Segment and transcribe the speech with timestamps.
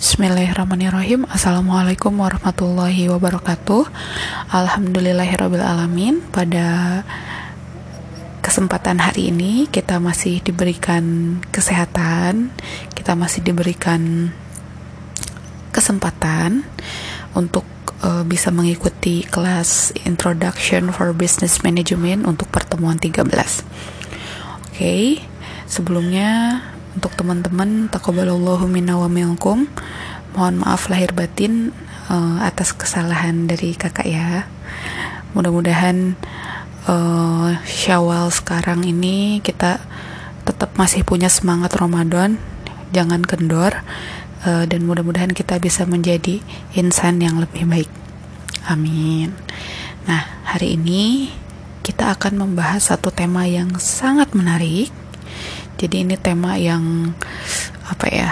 [0.00, 1.28] Bismillahirrahmanirrahim.
[1.28, 3.84] Assalamualaikum warahmatullahi wabarakatuh.
[4.48, 6.64] Alhamdulillahirrahmanirrahim Pada
[8.40, 12.48] kesempatan hari ini Kita masih diberikan kesehatan
[12.96, 14.32] Kita masih diberikan
[15.68, 16.64] kesempatan
[17.36, 17.68] Untuk
[18.00, 23.52] uh, bisa mengikuti kelas Introduction for Business Management Untuk pertemuan 13 Oke
[24.64, 25.20] okay.
[25.68, 26.64] Sebelumnya
[26.94, 29.70] untuk teman-teman takobalallahu minna wa minkum.
[30.34, 31.74] Mohon maaf lahir batin
[32.10, 34.46] uh, atas kesalahan dari kakak ya.
[35.34, 36.18] Mudah-mudahan
[36.86, 39.82] uh, syawal sekarang ini kita
[40.46, 42.38] tetap masih punya semangat Ramadan.
[42.90, 43.74] Jangan kendor
[44.46, 46.42] uh, dan mudah-mudahan kita bisa menjadi
[46.74, 47.90] insan yang lebih baik.
[48.66, 49.34] Amin.
[50.06, 51.30] Nah hari ini
[51.86, 54.99] kita akan membahas satu tema yang sangat menarik
[55.80, 57.16] jadi ini tema yang
[57.88, 58.28] apa ya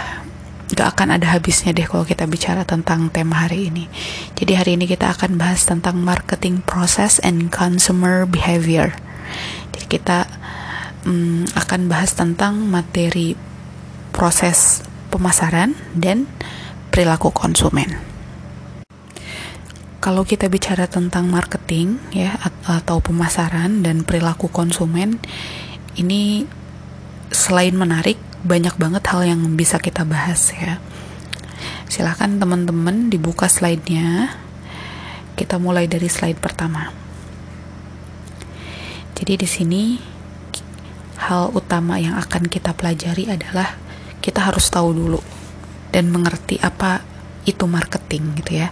[0.68, 3.88] gak akan ada habisnya deh kalau kita bicara tentang tema hari ini.
[4.36, 8.92] Jadi hari ini kita akan bahas tentang marketing process and consumer behavior.
[9.72, 10.28] Jadi kita
[11.08, 13.32] um, akan bahas tentang materi
[14.12, 16.28] proses pemasaran dan
[16.92, 17.96] perilaku konsumen.
[20.04, 22.36] Kalau kita bicara tentang marketing ya
[22.68, 25.16] atau pemasaran dan perilaku konsumen
[25.98, 26.46] ini
[27.32, 30.78] selain menarik banyak banget hal yang bisa kita bahas ya
[31.90, 34.32] silahkan teman-teman dibuka slide-nya
[35.34, 36.92] kita mulai dari slide pertama
[39.18, 39.82] jadi di sini
[41.18, 43.74] hal utama yang akan kita pelajari adalah
[44.22, 45.20] kita harus tahu dulu
[45.90, 47.02] dan mengerti apa
[47.48, 48.68] itu marketing gitu ya.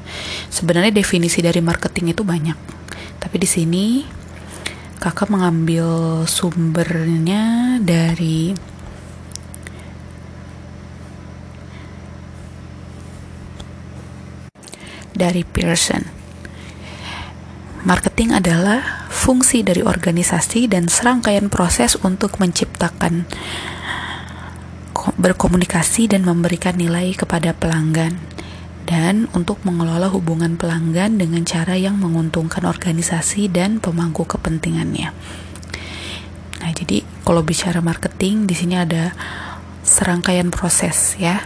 [0.53, 2.59] Sebenarnya definisi dari marketing itu banyak.
[3.19, 3.85] Tapi di sini
[4.97, 8.57] kakak mengambil sumbernya dari
[15.17, 16.05] dari Pearson.
[17.89, 23.25] Marketing adalah fungsi dari organisasi dan serangkaian proses untuk menciptakan
[25.17, 28.36] berkomunikasi dan memberikan nilai kepada pelanggan
[28.87, 35.11] dan untuk mengelola hubungan pelanggan dengan cara yang menguntungkan organisasi dan pemangku kepentingannya.
[36.63, 39.11] Nah, jadi kalau bicara marketing di sini ada
[39.83, 41.43] serangkaian proses ya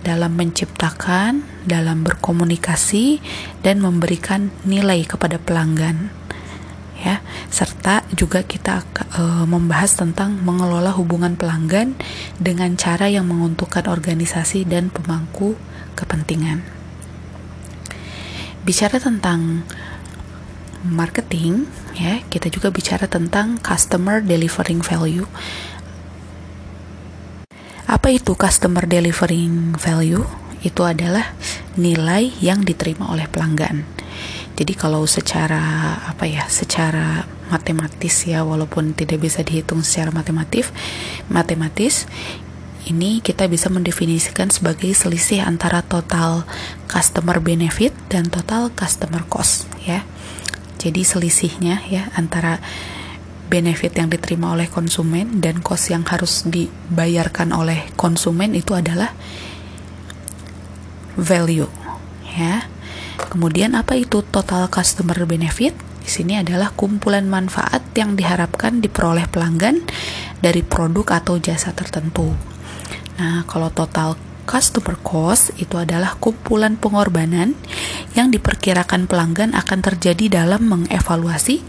[0.00, 3.20] dalam menciptakan, dalam berkomunikasi
[3.60, 6.08] dan memberikan nilai kepada pelanggan.
[6.98, 8.82] Ya, serta juga kita
[9.14, 11.94] e, membahas tentang mengelola hubungan pelanggan
[12.42, 15.54] dengan cara yang menguntungkan organisasi dan pemangku
[15.94, 16.77] kepentingan
[18.62, 19.66] bicara tentang
[20.86, 21.66] marketing
[21.98, 22.22] ya.
[22.26, 25.26] Kita juga bicara tentang customer delivering value.
[27.88, 30.24] Apa itu customer delivering value?
[30.60, 31.32] Itu adalah
[31.78, 33.86] nilai yang diterima oleh pelanggan.
[34.58, 40.74] Jadi kalau secara apa ya secara matematis ya walaupun tidak bisa dihitung secara matematif
[41.30, 42.10] matematis
[42.88, 46.48] ini kita bisa mendefinisikan sebagai selisih antara total
[46.88, 50.08] customer benefit dan total customer cost ya.
[50.80, 52.58] Jadi selisihnya ya antara
[53.52, 59.12] benefit yang diterima oleh konsumen dan cost yang harus dibayarkan oleh konsumen itu adalah
[61.16, 61.68] value
[62.32, 62.64] ya.
[63.18, 65.76] Kemudian apa itu total customer benefit?
[66.00, 69.84] Di sini adalah kumpulan manfaat yang diharapkan diperoleh pelanggan
[70.40, 72.32] dari produk atau jasa tertentu.
[73.18, 74.14] Nah, kalau total
[74.48, 77.52] customer cost itu adalah kumpulan pengorbanan
[78.16, 81.60] yang diperkirakan pelanggan akan terjadi dalam mengevaluasi,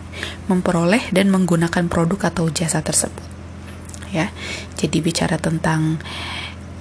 [0.48, 3.26] memperoleh dan menggunakan produk atau jasa tersebut.
[4.14, 4.32] Ya.
[4.80, 6.00] Jadi bicara tentang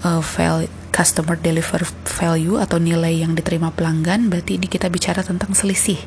[0.06, 5.56] uh, value, customer deliver value atau nilai yang diterima pelanggan, berarti ini kita bicara tentang
[5.56, 5.98] selisih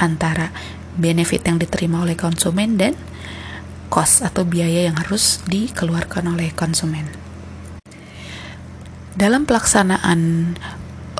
[0.00, 0.54] antara
[0.96, 2.96] benefit yang diterima oleh konsumen dan
[3.92, 7.29] cost atau biaya yang harus dikeluarkan oleh konsumen
[9.14, 10.54] dalam pelaksanaan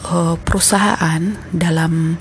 [0.06, 2.16] uh, perusahaan dalam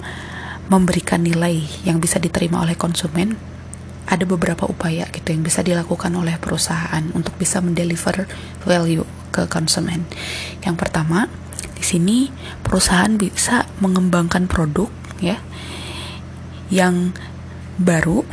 [0.69, 3.37] memberikan nilai yang bisa diterima oleh konsumen
[4.09, 8.25] ada beberapa upaya gitu yang bisa dilakukan oleh perusahaan untuk bisa mendeliver
[8.65, 10.09] value ke konsumen.
[10.65, 11.29] Yang pertama,
[11.77, 12.17] di sini
[12.65, 14.89] perusahaan bisa mengembangkan produk
[15.21, 15.37] ya
[16.73, 17.13] yang
[17.77, 18.25] baru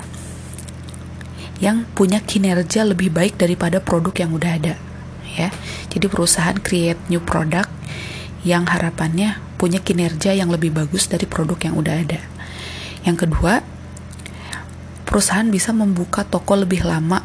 [1.56, 4.74] yang punya kinerja lebih baik daripada produk yang udah ada
[5.36, 5.50] ya.
[5.92, 7.68] Jadi perusahaan create new product
[8.42, 12.20] yang harapannya punya kinerja yang lebih bagus dari produk yang udah ada.
[13.04, 13.62] Yang kedua,
[15.06, 17.22] perusahaan bisa membuka toko lebih lama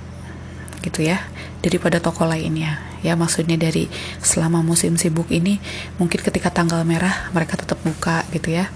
[0.82, 1.22] gitu ya
[1.62, 3.90] daripada toko lainnya ya maksudnya dari
[4.22, 5.62] selama musim sibuk ini
[5.98, 8.70] mungkin ketika tanggal merah mereka tetap buka gitu ya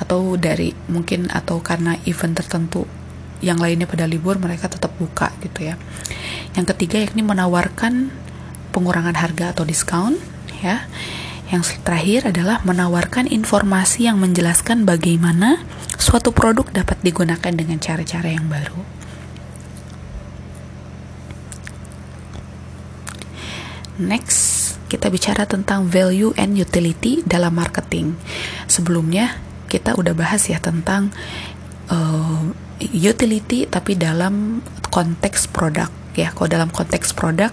[0.00, 2.84] atau dari mungkin atau karena event tertentu
[3.44, 5.80] yang lainnya pada libur mereka tetap buka gitu ya
[6.56, 8.12] yang ketiga yakni menawarkan
[8.76, 10.20] pengurangan harga atau diskon
[10.60, 10.84] ya.
[11.48, 15.64] Yang terakhir adalah menawarkan informasi yang menjelaskan bagaimana
[15.96, 18.84] suatu produk dapat digunakan dengan cara-cara yang baru.
[23.96, 28.18] Next, kita bicara tentang value and utility dalam marketing.
[28.68, 29.40] Sebelumnya
[29.72, 31.14] kita udah bahas ya tentang
[31.88, 32.42] uh,
[32.92, 34.60] utility tapi dalam
[34.92, 36.32] konteks produk ya.
[36.32, 37.52] Kalau dalam konteks produk,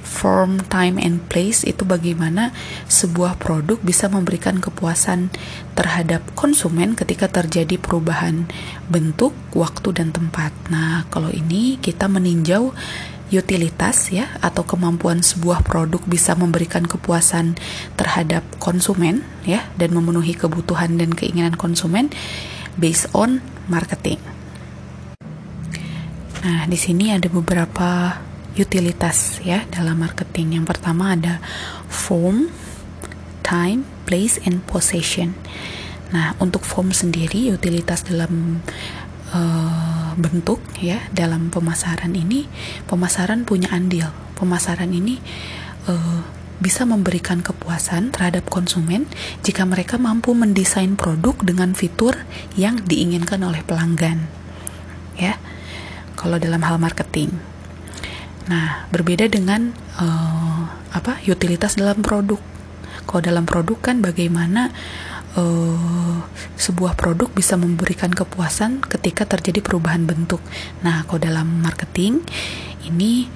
[0.00, 2.54] form, time and place itu bagaimana
[2.86, 5.34] sebuah produk bisa memberikan kepuasan
[5.74, 8.46] terhadap konsumen ketika terjadi perubahan
[8.86, 10.54] bentuk, waktu dan tempat.
[10.70, 12.72] Nah, kalau ini kita meninjau
[13.34, 17.58] utilitas ya atau kemampuan sebuah produk bisa memberikan kepuasan
[17.98, 22.14] terhadap konsumen ya dan memenuhi kebutuhan dan keinginan konsumen
[22.78, 24.33] based on marketing.
[26.44, 28.20] Nah, di sini ada beberapa
[28.54, 30.60] utilitas ya dalam marketing.
[30.60, 31.40] Yang pertama ada
[31.88, 32.52] form,
[33.40, 35.32] time, place and possession.
[36.12, 38.60] Nah, untuk form sendiri utilitas dalam
[39.32, 42.46] uh, bentuk ya dalam pemasaran ini
[42.86, 44.06] pemasaran punya andil
[44.38, 45.18] pemasaran ini
[45.90, 46.22] uh,
[46.62, 49.10] bisa memberikan kepuasan terhadap konsumen
[49.42, 52.14] jika mereka mampu mendesain produk dengan fitur
[52.54, 54.30] yang diinginkan oleh pelanggan
[55.18, 55.34] ya
[56.24, 57.36] kalau dalam hal marketing
[58.48, 60.64] nah berbeda dengan uh,
[60.96, 62.40] apa utilitas dalam produk
[63.04, 64.72] kalau dalam produk kan bagaimana
[65.36, 66.18] uh,
[66.56, 70.40] sebuah produk bisa memberikan kepuasan ketika terjadi perubahan bentuk.
[70.80, 72.22] Nah, kalau dalam marketing
[72.86, 73.28] ini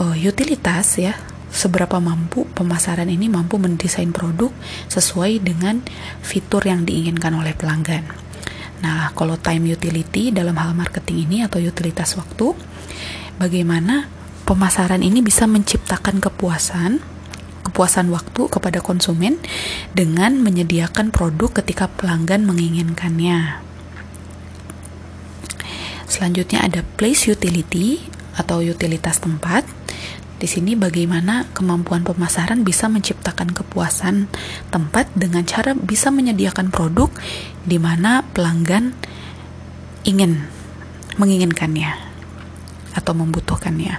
[0.00, 1.14] uh, utilitas ya,
[1.54, 4.50] seberapa mampu pemasaran ini mampu mendesain produk
[4.90, 5.84] sesuai dengan
[6.24, 8.02] fitur yang diinginkan oleh pelanggan.
[8.84, 12.52] Nah, kalau time utility dalam hal marketing ini atau utilitas waktu,
[13.40, 14.12] bagaimana
[14.44, 17.00] pemasaran ini bisa menciptakan kepuasan
[17.64, 19.40] kepuasan waktu kepada konsumen
[19.96, 23.64] dengan menyediakan produk ketika pelanggan menginginkannya.
[26.04, 28.04] Selanjutnya ada place utility
[28.36, 29.66] atau utilitas tempat.
[30.44, 34.28] Di sini bagaimana kemampuan pemasaran bisa menciptakan kepuasan
[34.68, 37.08] tempat dengan cara bisa menyediakan produk
[37.64, 38.92] di mana pelanggan
[40.04, 40.44] ingin
[41.16, 41.96] menginginkannya
[42.92, 43.96] atau membutuhkannya.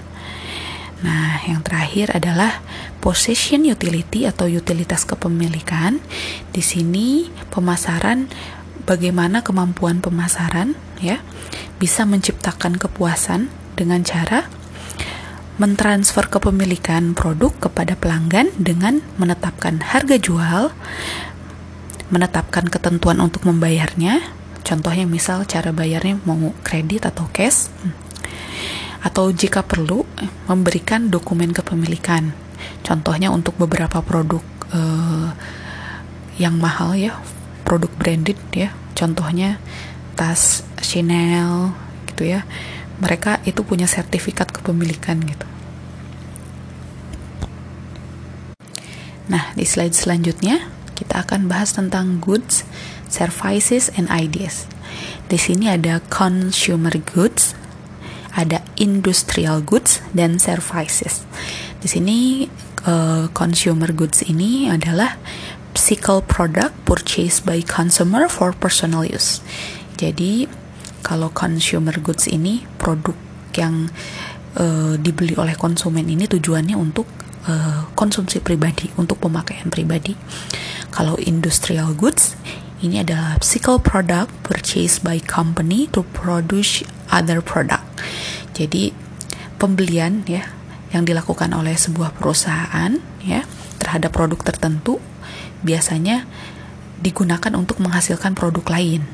[1.02, 2.62] Nah, yang terakhir adalah
[3.02, 5.98] possession utility atau utilitas kepemilikan.
[6.54, 8.30] Di sini pemasaran
[8.86, 11.18] bagaimana kemampuan pemasaran ya
[11.82, 14.46] bisa menciptakan kepuasan dengan cara
[15.56, 20.72] mentransfer kepemilikan produk kepada pelanggan dengan menetapkan harga jual,
[22.12, 24.20] menetapkan ketentuan untuk membayarnya.
[24.66, 27.70] Contohnya misal cara bayarnya mau kredit atau cash
[29.06, 30.02] atau jika perlu
[30.50, 32.34] memberikan dokumen kepemilikan.
[32.82, 34.42] Contohnya untuk beberapa produk
[34.74, 35.30] uh,
[36.36, 37.14] yang mahal ya,
[37.62, 38.74] produk branded ya.
[38.98, 39.62] Contohnya
[40.18, 41.70] tas Chanel
[42.10, 42.42] gitu ya.
[43.02, 45.46] Mereka itu punya sertifikat kepemilikan gitu.
[49.26, 52.64] Nah, di slide selanjutnya kita akan bahas tentang goods,
[53.10, 54.70] services, and ideas.
[55.26, 57.52] Di sini ada consumer goods,
[58.32, 61.26] ada industrial goods dan services.
[61.82, 62.46] Di sini
[62.86, 65.18] uh, consumer goods ini adalah
[65.76, 69.42] physical product purchased by consumer for personal use.
[70.00, 70.48] Jadi
[71.06, 73.14] kalau consumer goods ini produk
[73.54, 73.94] yang
[74.58, 77.06] uh, dibeli oleh konsumen ini tujuannya untuk
[77.46, 80.18] uh, konsumsi pribadi, untuk pemakaian pribadi.
[80.90, 82.34] Kalau industrial goods
[82.82, 86.82] ini adalah physical product purchased by company to produce
[87.14, 87.86] other product.
[88.58, 88.90] Jadi
[89.62, 90.50] pembelian ya
[90.90, 93.46] yang dilakukan oleh sebuah perusahaan ya
[93.78, 94.98] terhadap produk tertentu
[95.62, 96.26] biasanya
[96.98, 99.06] digunakan untuk menghasilkan produk lain.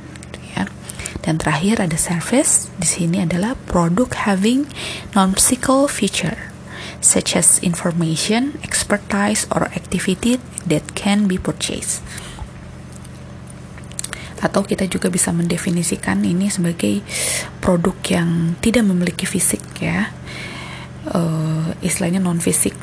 [1.23, 2.67] Dan terakhir ada service.
[2.77, 4.67] Di sini adalah produk having
[5.15, 6.53] non-physical feature
[7.03, 12.01] such as information, expertise or activity that can be purchased.
[14.43, 17.03] Atau kita juga bisa mendefinisikan ini sebagai
[17.63, 20.11] produk yang tidak memiliki fisik ya.
[21.03, 22.79] Uh, istilahnya non fisik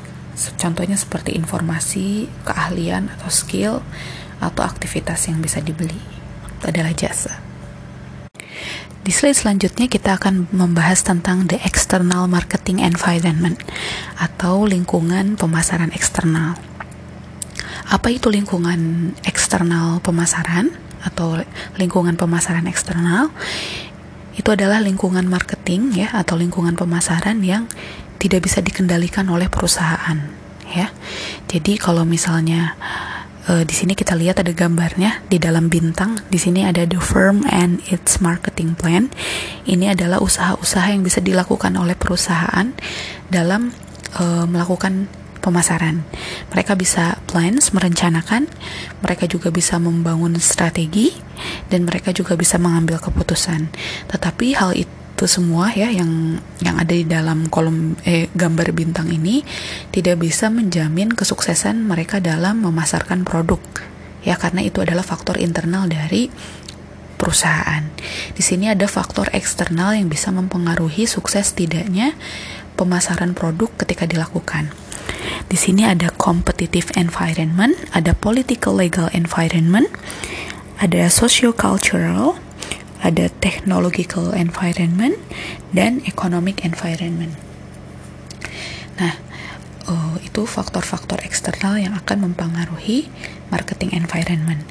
[0.60, 3.80] contohnya seperti informasi keahlian atau skill
[4.40, 6.00] atau aktivitas yang bisa dibeli.
[6.60, 7.49] Itu adalah jasa
[9.00, 13.58] di slide selanjutnya kita akan membahas tentang the external marketing environment
[14.22, 16.60] atau lingkungan pemasaran eksternal.
[17.90, 20.70] Apa itu lingkungan eksternal pemasaran
[21.02, 21.42] atau
[21.80, 23.34] lingkungan pemasaran eksternal?
[24.38, 27.66] Itu adalah lingkungan marketing ya atau lingkungan pemasaran yang
[28.22, 30.22] tidak bisa dikendalikan oleh perusahaan
[30.70, 30.94] ya.
[31.50, 32.78] Jadi kalau misalnya
[33.50, 36.22] uh, di sini kita lihat ada gambarnya di dalam bintang.
[36.30, 39.10] Di sini ada the firm and its marketing plan.
[39.66, 42.70] Ini adalah usaha-usaha yang bisa dilakukan oleh perusahaan
[43.28, 43.74] dalam
[44.22, 45.10] uh, melakukan
[45.42, 46.06] pemasaran.
[46.54, 48.46] Mereka bisa plans, merencanakan,
[49.02, 51.16] mereka juga bisa membangun strategi,
[51.72, 53.72] dan mereka juga bisa mengambil keputusan.
[54.12, 59.12] Tetapi hal itu itu semua ya yang yang ada di dalam kolom eh, gambar bintang
[59.12, 59.44] ini
[59.92, 63.60] tidak bisa menjamin kesuksesan mereka dalam memasarkan produk
[64.24, 66.32] ya karena itu adalah faktor internal dari
[67.20, 67.84] perusahaan.
[68.32, 72.16] Di sini ada faktor eksternal yang bisa mempengaruhi sukses tidaknya
[72.80, 74.72] pemasaran produk ketika dilakukan.
[75.52, 79.92] Di sini ada competitive environment, ada political legal environment,
[80.80, 82.40] ada socio-cultural,
[83.00, 85.16] ada technological environment
[85.72, 87.36] dan economic environment.
[89.00, 89.16] Nah,
[89.88, 93.08] uh, itu faktor-faktor eksternal yang akan mempengaruhi
[93.48, 94.68] marketing environment.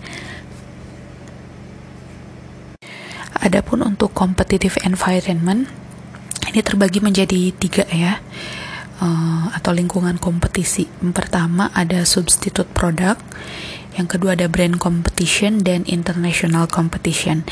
[3.38, 5.70] Adapun untuk competitive environment
[6.48, 8.18] ini terbagi menjadi tiga ya
[9.00, 10.90] uh, atau lingkungan kompetisi.
[11.00, 13.22] Yang pertama ada substitute product,
[13.96, 17.46] yang kedua ada brand competition dan international competition.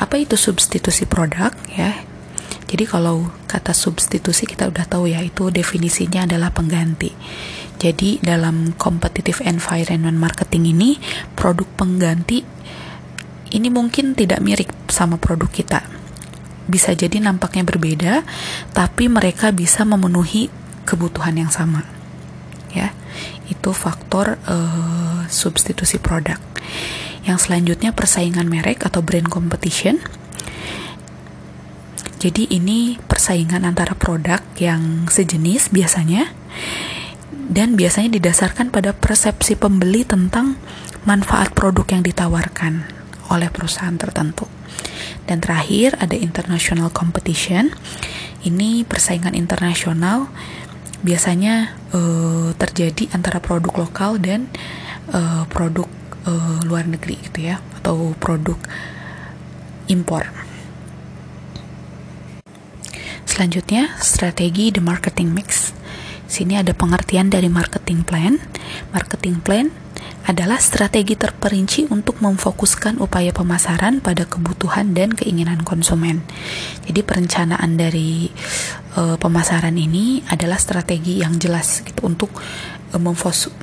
[0.00, 1.92] Apa itu substitusi produk ya?
[2.72, 7.12] Jadi kalau kata substitusi kita udah tahu ya itu definisinya adalah pengganti.
[7.76, 10.96] Jadi dalam competitive environment marketing ini
[11.36, 12.40] produk pengganti
[13.52, 15.84] ini mungkin tidak mirip sama produk kita.
[16.64, 18.14] Bisa jadi nampaknya berbeda,
[18.72, 20.48] tapi mereka bisa memenuhi
[20.88, 21.84] kebutuhan yang sama.
[22.72, 22.96] Ya,
[23.52, 26.40] itu faktor uh, substitusi produk.
[27.22, 30.02] Yang selanjutnya persaingan merek atau brand competition.
[32.22, 36.30] Jadi ini persaingan antara produk yang sejenis biasanya
[37.50, 40.54] dan biasanya didasarkan pada persepsi pembeli tentang
[41.02, 42.86] manfaat produk yang ditawarkan
[43.26, 44.46] oleh perusahaan tertentu.
[45.26, 47.74] Dan terakhir ada international competition.
[48.42, 50.30] Ini persaingan internasional
[51.02, 54.46] biasanya uh, terjadi antara produk lokal dan
[55.10, 55.90] uh, produk
[56.26, 58.58] uh, luar negeri gitu ya atau produk
[59.90, 60.26] impor.
[63.26, 65.72] Selanjutnya, strategi the marketing mix.
[66.28, 68.36] Sini ada pengertian dari marketing plan.
[68.92, 69.72] Marketing plan
[70.22, 76.22] adalah strategi terperinci untuk memfokuskan upaya pemasaran pada kebutuhan dan keinginan konsumen.
[76.86, 78.30] Jadi perencanaan dari
[78.94, 82.30] uh, pemasaran ini adalah strategi yang jelas gitu untuk
[82.94, 83.00] uh,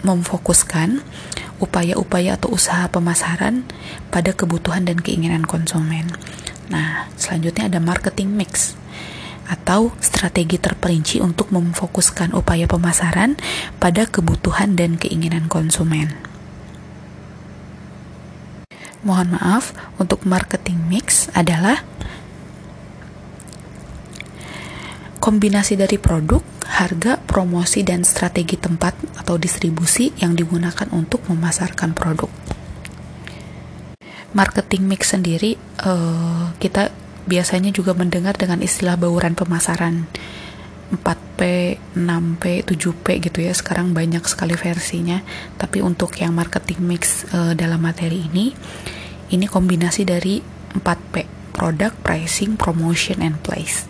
[0.04, 1.00] memfokuskan
[1.60, 3.68] upaya-upaya atau usaha pemasaran
[4.10, 6.08] pada kebutuhan dan keinginan konsumen.
[6.72, 8.80] Nah, selanjutnya ada marketing mix
[9.50, 13.34] atau strategi terperinci untuk memfokuskan upaya pemasaran
[13.82, 16.14] pada kebutuhan dan keinginan konsumen.
[19.02, 21.82] Mohon maaf, untuk marketing mix adalah
[25.24, 32.30] kombinasi dari produk, harga, promosi, dan strategi tempat atau distribusi yang digunakan untuk memasarkan produk.
[34.38, 36.94] Marketing mix sendiri, uh, kita
[37.26, 40.06] biasanya juga mendengar dengan istilah bauran pemasaran
[40.94, 41.42] 4P,
[41.98, 43.54] 6P, 7P gitu ya.
[43.54, 45.22] Sekarang banyak sekali versinya.
[45.58, 48.54] Tapi untuk yang marketing mix uh, dalam materi ini,
[49.34, 50.42] ini kombinasi dari
[50.78, 53.86] 4P, product, pricing, promotion, and place.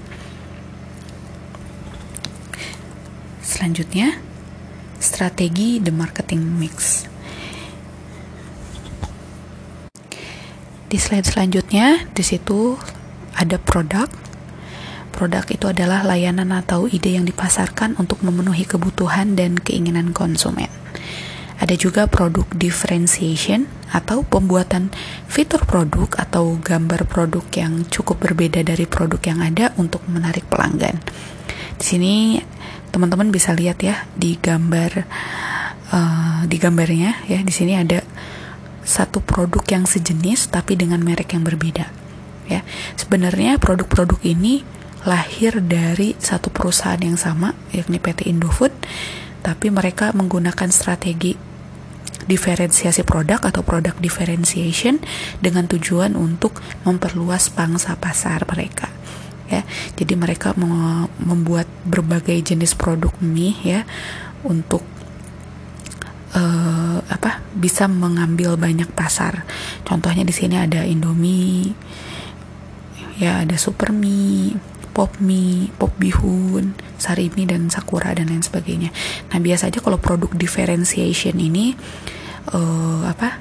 [3.50, 4.13] Selanjutnya,
[5.01, 7.10] strategi the marketing mix.
[10.86, 12.77] Di slide selanjutnya, di situ
[13.34, 14.06] ada produk.
[15.10, 20.70] Produk itu adalah layanan atau ide yang dipasarkan untuk memenuhi kebutuhan dan keinginan konsumen.
[21.58, 24.94] Ada juga produk differentiation atau pembuatan
[25.25, 31.01] fitur produk atau gambar produk yang cukup berbeda dari produk yang ada untuk menarik pelanggan.
[31.75, 32.38] Di sini
[32.89, 35.05] teman-teman bisa lihat ya di gambar
[35.93, 37.39] uh, di gambarnya ya.
[37.41, 38.01] Di sini ada
[38.84, 41.89] satu produk yang sejenis tapi dengan merek yang berbeda
[42.50, 42.65] ya.
[42.98, 44.65] Sebenarnya produk-produk ini
[45.08, 48.75] lahir dari satu perusahaan yang sama yakni PT Indofood
[49.39, 51.39] tapi mereka menggunakan strategi
[52.27, 55.00] diferensiasi produk atau produk differentiation
[55.39, 58.91] dengan tujuan untuk memperluas pangsa pasar mereka
[59.50, 59.62] ya
[59.98, 60.53] jadi mereka
[61.20, 63.82] membuat berbagai jenis produk mie ya
[64.46, 64.86] untuk
[66.38, 69.44] uh, apa bisa mengambil banyak pasar
[69.84, 71.74] contohnya di sini ada Indomie
[73.20, 74.56] ya ada Super Mie
[75.00, 78.91] pop mie, pop bihun, sari mie dan sakura dan lain sebagainya.
[79.32, 81.72] Nah biasa aja kalau produk differentiation ini
[82.51, 83.39] uh, apa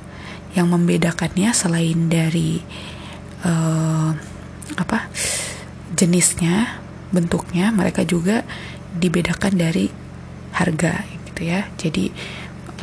[0.54, 2.62] yang membedakannya selain dari
[3.42, 4.14] uh,
[4.78, 5.10] apa
[5.98, 6.78] jenisnya,
[7.10, 8.46] bentuknya, mereka juga
[8.94, 9.90] dibedakan dari
[10.54, 11.66] harga gitu ya.
[11.74, 12.14] Jadi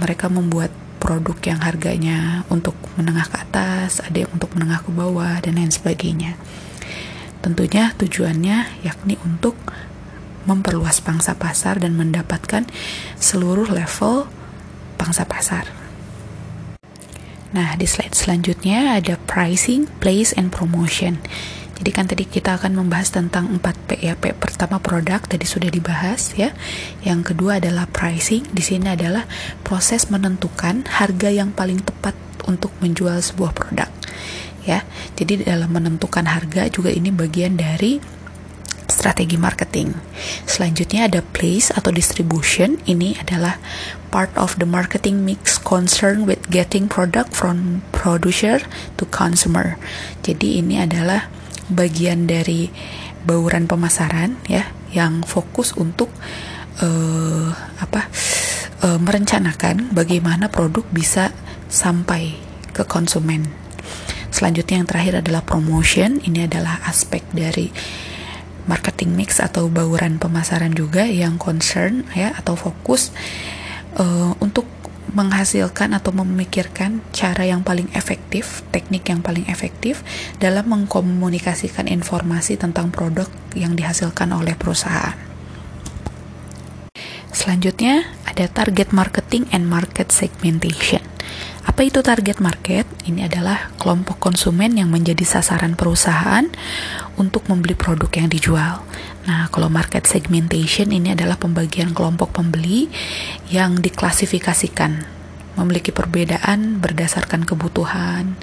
[0.04, 5.40] mereka membuat produk yang harganya untuk menengah ke atas, ada yang untuk menengah ke bawah
[5.40, 6.36] dan lain sebagainya.
[7.40, 9.56] Tentunya tujuannya yakni untuk
[10.50, 12.66] memperluas pangsa pasar dan mendapatkan
[13.22, 14.30] seluruh level
[14.98, 15.70] pangsa pasar.
[17.54, 21.24] Nah, di slide selanjutnya ada pricing, place, and promotion.
[21.76, 24.16] Jadi kan tadi kita akan membahas tentang 4P ya.
[24.16, 26.56] P pertama produk tadi sudah dibahas ya.
[27.04, 28.48] Yang kedua adalah pricing.
[28.56, 29.28] Di sini adalah
[29.64, 32.16] proses menentukan harga yang paling tepat
[32.48, 33.90] untuk menjual sebuah produk
[34.64, 34.88] ya.
[35.20, 38.02] Jadi dalam menentukan harga juga ini bagian dari
[38.90, 39.94] strategi marketing.
[40.50, 42.82] Selanjutnya ada place atau distribution.
[42.90, 43.62] Ini adalah
[44.10, 48.62] part of the marketing mix concern with getting product from producer
[48.98, 49.78] to consumer.
[50.26, 51.30] Jadi ini adalah
[51.72, 52.70] bagian dari
[53.26, 56.14] bauran pemasaran ya yang fokus untuk
[56.80, 57.50] uh,
[57.82, 58.08] apa
[58.86, 61.34] uh, merencanakan bagaimana produk bisa
[61.68, 62.38] sampai
[62.72, 63.66] ke konsumen
[64.36, 66.20] Selanjutnya yang terakhir adalah promotion.
[66.20, 67.72] Ini adalah aspek dari
[68.68, 73.16] marketing mix atau bauran pemasaran juga yang concern ya atau fokus
[73.96, 74.68] uh, untuk
[75.16, 80.04] menghasilkan atau memikirkan cara yang paling efektif, teknik yang paling efektif
[80.38, 85.16] dalam mengkomunikasikan informasi tentang produk yang dihasilkan oleh perusahaan.
[87.32, 91.04] Selanjutnya ada target marketing and market segmentation.
[91.66, 92.86] Apa itu target market?
[93.04, 96.46] Ini adalah kelompok konsumen yang menjadi sasaran perusahaan
[97.20, 98.86] untuk membeli produk yang dijual.
[99.26, 102.94] Nah, kalau market segmentation ini adalah pembagian kelompok pembeli
[103.50, 105.02] yang diklasifikasikan
[105.56, 108.38] memiliki perbedaan berdasarkan kebutuhan,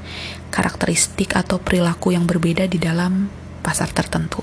[0.50, 3.30] karakteristik atau perilaku yang berbeda di dalam
[3.62, 4.42] pasar tertentu.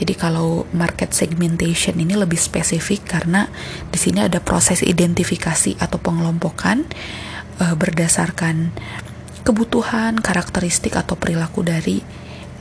[0.00, 3.52] Jadi kalau market segmentation ini lebih spesifik karena
[3.92, 6.88] di sini ada proses identifikasi atau pengelompokan
[7.60, 8.72] uh, berdasarkan
[9.44, 12.00] kebutuhan, karakteristik atau perilaku dari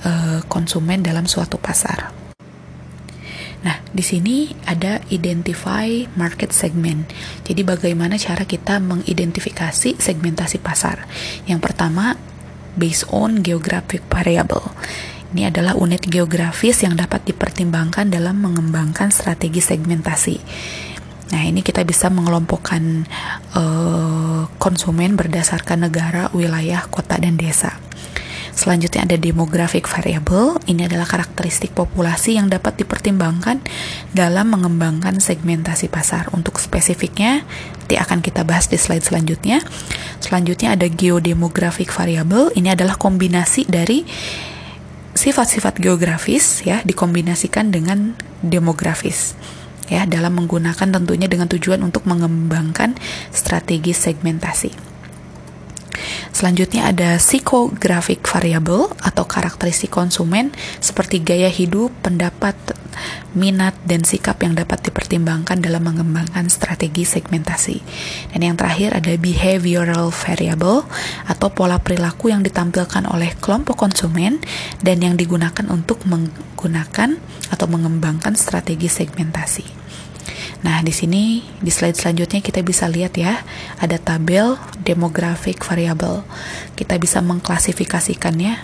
[0.04, 2.25] uh, konsumen dalam suatu pasar.
[3.66, 7.10] Nah, di sini ada identify market segment.
[7.42, 11.10] Jadi bagaimana cara kita mengidentifikasi segmentasi pasar?
[11.50, 12.14] Yang pertama,
[12.78, 14.70] based on geographic variable.
[15.34, 20.38] Ini adalah unit geografis yang dapat dipertimbangkan dalam mengembangkan strategi segmentasi.
[21.34, 23.10] Nah, ini kita bisa mengelompokkan
[23.58, 27.82] uh, konsumen berdasarkan negara, wilayah, kota, dan desa.
[28.56, 30.56] Selanjutnya ada demographic variable.
[30.64, 33.60] Ini adalah karakteristik populasi yang dapat dipertimbangkan
[34.16, 36.32] dalam mengembangkan segmentasi pasar.
[36.32, 37.44] Untuk spesifiknya,
[37.84, 39.60] nanti akan kita bahas di slide selanjutnya.
[40.24, 42.50] Selanjutnya ada geodemographic variable.
[42.56, 44.08] Ini adalah kombinasi dari
[45.16, 49.36] sifat-sifat geografis ya dikombinasikan dengan demografis
[49.88, 53.00] ya dalam menggunakan tentunya dengan tujuan untuk mengembangkan
[53.32, 54.95] strategi segmentasi.
[56.36, 60.52] Selanjutnya ada psychographic variable atau karakteristik konsumen
[60.84, 62.56] seperti gaya hidup, pendapat,
[63.36, 67.78] minat, dan sikap yang dapat dipertimbangkan dalam mengembangkan strategi segmentasi.
[68.32, 70.88] Dan yang terakhir ada behavioral variable
[71.28, 74.40] atau pola perilaku yang ditampilkan oleh kelompok konsumen
[74.80, 77.20] dan yang digunakan untuk menggunakan
[77.52, 79.85] atau mengembangkan strategi segmentasi.
[80.66, 83.46] Nah, di sini di slide selanjutnya kita bisa lihat ya,
[83.78, 86.26] ada tabel demographic variable.
[86.74, 88.58] Kita bisa mengklasifikasikannya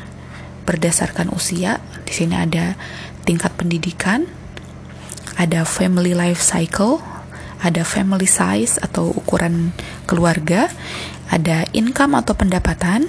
[0.66, 1.78] berdasarkan usia.
[2.06, 2.74] Di sini ada
[3.26, 4.26] tingkat pendidikan,
[5.38, 7.02] ada family life cycle,
[7.62, 9.74] ada family size atau ukuran
[10.10, 10.74] keluarga,
[11.30, 13.06] ada income atau pendapatan,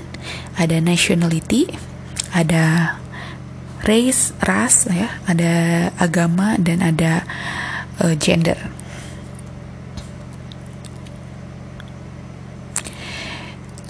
[0.60, 1.72] ada nationality,
[2.36, 2.96] ada
[3.88, 5.52] race, ras ya, ada
[5.98, 7.24] agama dan ada
[8.02, 8.58] uh, gender.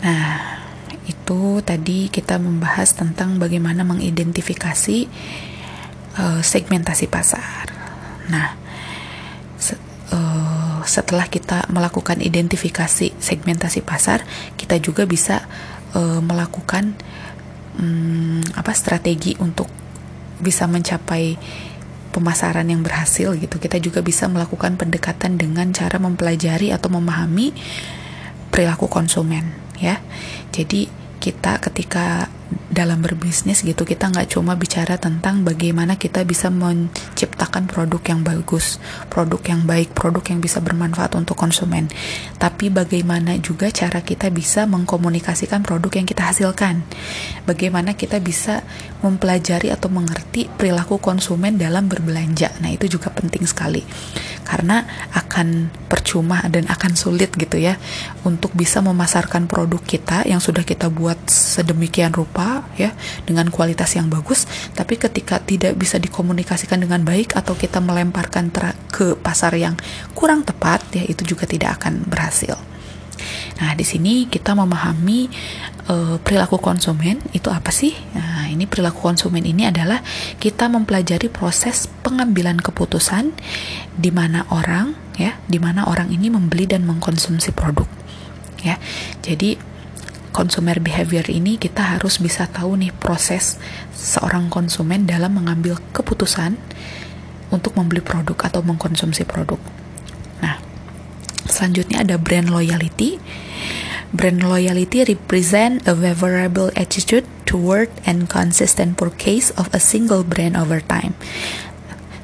[0.02, 0.62] Nah,
[1.06, 5.06] itu tadi kita membahas tentang bagaimana mengidentifikasi
[6.18, 7.70] uh, segmentasi pasar.
[8.28, 8.58] Nah,
[9.56, 9.78] se
[10.10, 14.26] uh, setelah kita melakukan identifikasi segmentasi pasar,
[14.58, 15.46] kita juga bisa
[15.94, 16.98] uh, melakukan
[17.78, 19.70] um, apa strategi untuk
[20.42, 21.38] bisa mencapai
[22.12, 23.56] pemasaran yang berhasil gitu.
[23.56, 27.56] Kita juga bisa melakukan pendekatan dengan cara mempelajari atau memahami
[28.52, 29.48] perilaku konsumen
[29.80, 29.98] ya.
[30.52, 32.28] Jadi kita ketika
[32.72, 38.80] dalam berbisnis gitu kita nggak cuma bicara tentang bagaimana kita bisa menciptakan produk yang bagus,
[39.08, 41.88] produk yang baik, produk yang bisa bermanfaat untuk konsumen.
[42.36, 46.82] Tapi bagaimana juga cara kita bisa mengkomunikasikan produk yang kita hasilkan.
[47.44, 48.64] Bagaimana kita bisa
[49.02, 52.54] mempelajari atau mengerti perilaku konsumen dalam berbelanja.
[52.62, 53.82] Nah, itu juga penting sekali.
[54.42, 54.82] Karena
[55.14, 57.78] akan percuma dan akan sulit gitu ya
[58.26, 62.90] untuk bisa memasarkan produk kita yang sudah kita buat sedemikian rupa ya
[63.22, 68.50] dengan kualitas yang bagus tapi ketika tidak bisa dikomunikasikan dengan baik atau kita melemparkan
[68.90, 69.78] ke pasar yang
[70.12, 72.58] kurang tepat ya itu juga tidak akan berhasil.
[73.62, 75.30] Nah, di sini kita memahami
[75.88, 77.94] uh, perilaku konsumen itu apa sih?
[78.14, 80.04] Nah, ini perilaku konsumen ini adalah
[80.38, 83.34] kita mempelajari proses pengambilan keputusan
[83.96, 87.88] di mana orang ya, di mana orang ini membeli dan mengkonsumsi produk.
[88.62, 88.78] Ya.
[89.24, 89.58] Jadi
[90.32, 93.60] consumer behavior ini kita harus bisa tahu nih proses
[93.92, 96.56] seorang konsumen dalam mengambil keputusan
[97.52, 99.60] untuk membeli produk atau mengkonsumsi produk.
[100.40, 100.56] Nah,
[101.44, 103.20] selanjutnya ada brand loyalty.
[104.12, 110.84] Brand loyalty represent a favorable attitude toward and consistent purchase of a single brand over
[110.84, 111.16] time.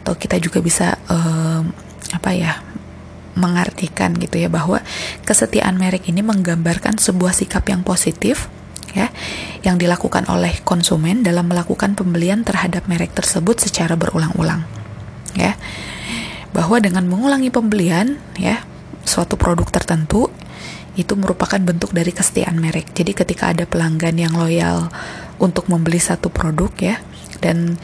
[0.05, 1.72] Atau kita juga bisa um,
[2.12, 2.61] apa ya
[3.38, 4.83] mengartikan gitu ya bahwa
[5.22, 8.51] kesetiaan merek ini menggambarkan sebuah sikap yang positif
[8.96, 9.14] ya
[9.62, 14.66] yang dilakukan oleh konsumen dalam melakukan pembelian terhadap merek tersebut secara berulang-ulang
[15.38, 15.55] ya
[16.51, 18.64] bahwa dengan mengulangi pembelian ya
[19.07, 20.33] suatu produk tertentu
[20.98, 22.90] itu merupakan bentuk dari kesetiaan merek.
[22.90, 24.90] Jadi ketika ada pelanggan yang loyal
[25.38, 26.96] untuk membeli satu produk ya
[27.38, 27.78] dan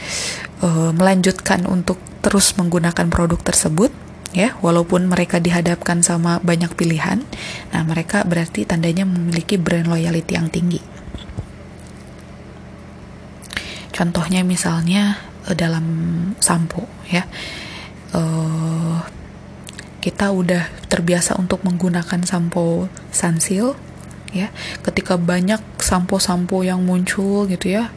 [0.59, 3.95] e, melanjutkan untuk terus menggunakan produk tersebut,
[4.35, 7.23] ya walaupun mereka dihadapkan sama banyak pilihan
[7.71, 10.83] nah mereka berarti tandanya memiliki brand loyalty yang tinggi
[13.95, 15.87] contohnya misalnya eh, dalam
[16.43, 17.23] sampo ya
[18.11, 18.99] uh,
[20.05, 23.73] kita udah terbiasa untuk menggunakan sampo Sunsil
[24.37, 24.53] ya.
[24.85, 27.89] Ketika banyak sampo-sampo yang muncul gitu ya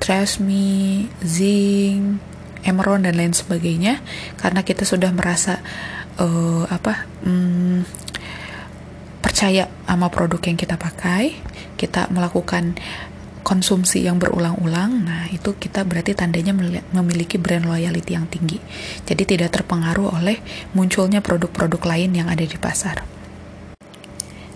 [0.00, 2.16] Tresemme, Zing,
[2.64, 4.00] Emerald dan lain sebagainya
[4.40, 5.60] karena kita sudah merasa
[6.16, 7.84] uh, apa um,
[9.20, 11.36] percaya sama produk yang kita pakai
[11.76, 12.78] kita melakukan
[13.42, 16.54] konsumsi yang berulang-ulang nah itu kita berarti tandanya
[16.94, 18.62] memiliki brand loyalty yang tinggi
[19.04, 20.40] jadi tidak terpengaruh oleh
[20.72, 23.02] munculnya produk-produk lain yang ada di pasar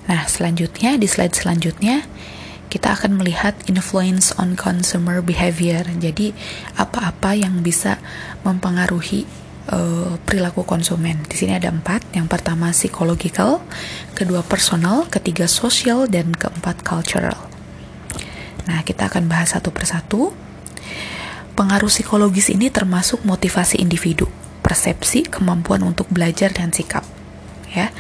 [0.07, 2.07] nah selanjutnya di slide selanjutnya
[2.66, 5.87] kita akan melihat influence on consumer behavior.
[5.87, 6.35] Jadi
[6.77, 8.03] apa-apa yang bisa
[8.42, 9.25] mempengaruhi
[9.70, 11.22] uh, perilaku konsumen.
[11.25, 12.05] Di sini ada empat.
[12.12, 13.62] Yang pertama psychological,
[14.12, 17.46] kedua personal, ketiga social, dan keempat cultural.
[18.67, 20.35] Nah, kita akan bahas satu persatu.
[21.57, 24.29] Pengaruh psikologis ini termasuk motivasi individu,
[24.61, 27.07] persepsi, kemampuan untuk belajar dan sikap.
[27.73, 27.91] Ya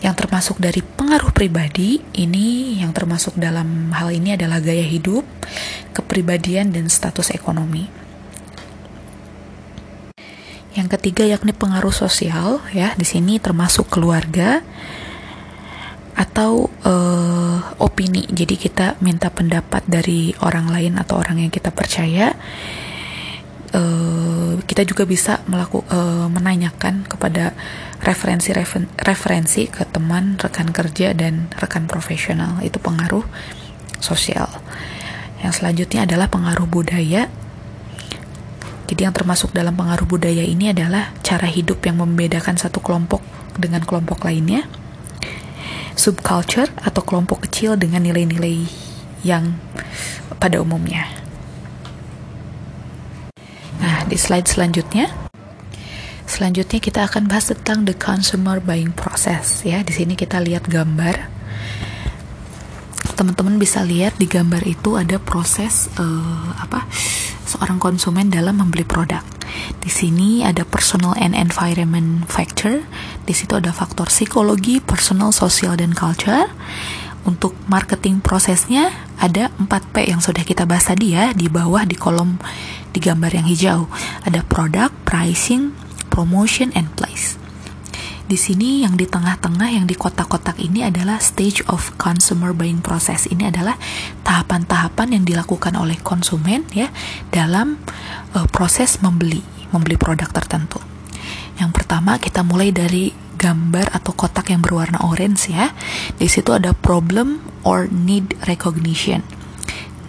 [0.00, 5.28] yang termasuk dari pengaruh pribadi ini yang termasuk dalam hal ini adalah gaya hidup,
[5.92, 7.84] kepribadian dan status ekonomi.
[10.72, 14.64] Yang ketiga yakni pengaruh sosial ya di sini termasuk keluarga
[16.20, 18.28] atau uh, opini.
[18.28, 22.36] Jadi kita minta pendapat dari orang lain atau orang yang kita percaya.
[23.70, 27.56] Uh, kita juga bisa melakukan uh, menanyakan kepada
[28.04, 32.60] referensi-referensi ke teman, rekan kerja, dan rekan profesional.
[32.60, 33.24] Itu pengaruh
[33.96, 34.50] sosial.
[35.40, 37.32] Yang selanjutnya adalah pengaruh budaya.
[38.90, 43.22] Jadi yang termasuk dalam pengaruh budaya ini adalah cara hidup yang membedakan satu kelompok
[43.54, 44.66] dengan kelompok lainnya.
[45.98, 48.66] Subculture atau kelompok kecil dengan nilai-nilai
[49.26, 49.56] yang
[50.40, 51.06] pada umumnya.
[53.80, 55.30] Nah, di slide selanjutnya
[56.30, 59.82] Selanjutnya kita akan bahas tentang the consumer buying process ya.
[59.82, 61.26] Di sini kita lihat gambar.
[63.18, 66.86] Teman-teman bisa lihat di gambar itu ada proses uh, apa?
[67.50, 69.26] seorang konsumen dalam membeli produk.
[69.80, 72.84] Di sini ada personal and environment factor.
[73.24, 76.50] Di situ ada faktor psikologi, personal, sosial dan culture.
[77.28, 82.40] Untuk marketing prosesnya ada 4P yang sudah kita bahas tadi ya di bawah di kolom
[82.90, 83.80] di gambar yang hijau.
[84.24, 85.76] Ada product, pricing,
[86.08, 87.40] promotion and place.
[88.30, 93.26] di sini yang di tengah-tengah yang di kotak-kotak ini adalah stage of consumer buying process.
[93.26, 93.74] Ini adalah
[94.22, 96.94] tahapan-tahapan yang dilakukan oleh konsumen ya
[97.34, 97.82] dalam
[98.36, 100.82] uh, proses membeli membeli produk tertentu.
[101.56, 105.70] Yang pertama kita mulai dari gambar atau kotak yang berwarna orange ya.
[106.18, 109.22] Di situ ada problem or need recognition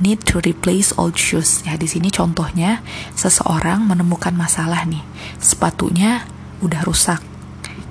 [0.01, 1.61] need to replace old shoes.
[1.63, 2.81] Ya, di sini contohnya
[3.13, 5.05] seseorang menemukan masalah nih.
[5.37, 6.25] Sepatunya
[6.65, 7.21] udah rusak.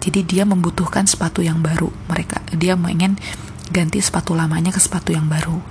[0.03, 1.89] Jadi dia membutuhkan sepatu yang baru.
[2.11, 3.15] Mereka dia ingin
[3.71, 5.63] ganti sepatu lamanya ke sepatu yang baru.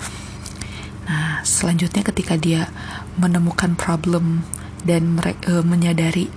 [1.11, 2.71] Nah, selanjutnya ketika dia
[3.19, 4.47] menemukan problem
[4.87, 6.31] dan e, menyadari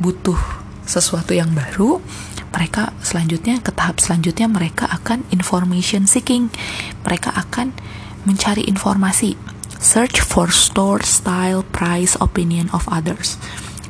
[0.00, 0.40] butuh
[0.88, 2.00] sesuatu yang baru,
[2.48, 6.48] mereka selanjutnya ke tahap selanjutnya mereka akan information seeking.
[7.04, 7.76] Mereka akan
[8.24, 9.36] mencari informasi,
[9.76, 13.36] search for store, style, price, opinion of others.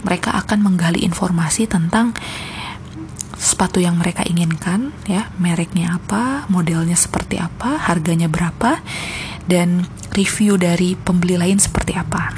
[0.02, 2.18] Mereka akan menggali informasi tentang
[3.48, 8.84] sepatu yang mereka inginkan, ya, mereknya apa, modelnya seperti apa, harganya berapa,
[9.48, 12.36] dan review dari pembeli lain seperti apa.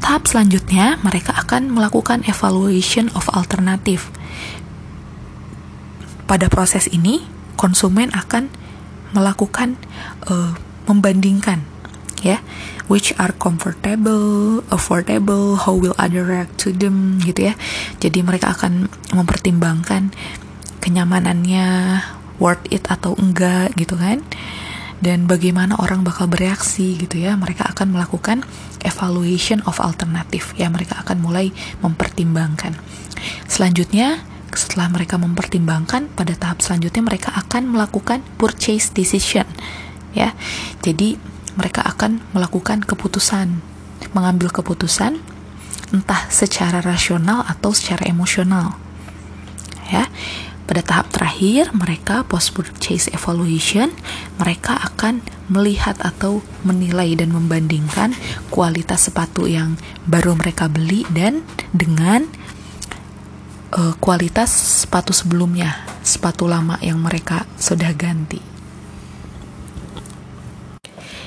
[0.00, 4.08] Tahap selanjutnya, mereka akan melakukan evaluation of alternative.
[6.24, 7.28] Pada proses ini,
[7.60, 8.48] konsumen akan
[9.12, 9.76] melakukan
[10.26, 10.56] uh,
[10.88, 11.66] membandingkan
[12.24, 12.40] ya
[12.86, 17.54] which are comfortable, affordable, how will other react to them gitu ya.
[17.98, 20.14] Jadi mereka akan mempertimbangkan
[20.78, 21.98] kenyamanannya,
[22.38, 24.22] worth it atau enggak gitu kan.
[24.96, 27.36] Dan bagaimana orang bakal bereaksi gitu ya.
[27.36, 28.46] Mereka akan melakukan
[28.86, 30.70] evaluation of alternative ya.
[30.70, 31.50] Mereka akan mulai
[31.82, 32.78] mempertimbangkan.
[33.50, 34.22] Selanjutnya
[34.54, 39.44] setelah mereka mempertimbangkan pada tahap selanjutnya mereka akan melakukan purchase decision
[40.16, 40.32] ya
[40.80, 41.20] jadi
[41.56, 43.60] mereka akan melakukan keputusan
[44.12, 45.18] mengambil keputusan
[45.90, 48.76] entah secara rasional atau secara emosional
[49.88, 50.06] ya
[50.66, 53.94] pada tahap terakhir mereka post purchase evaluation
[54.36, 58.18] mereka akan melihat atau menilai dan membandingkan
[58.50, 62.26] kualitas sepatu yang baru mereka beli dan dengan
[63.76, 64.50] uh, kualitas
[64.84, 68.55] sepatu sebelumnya, sepatu lama yang mereka sudah ganti.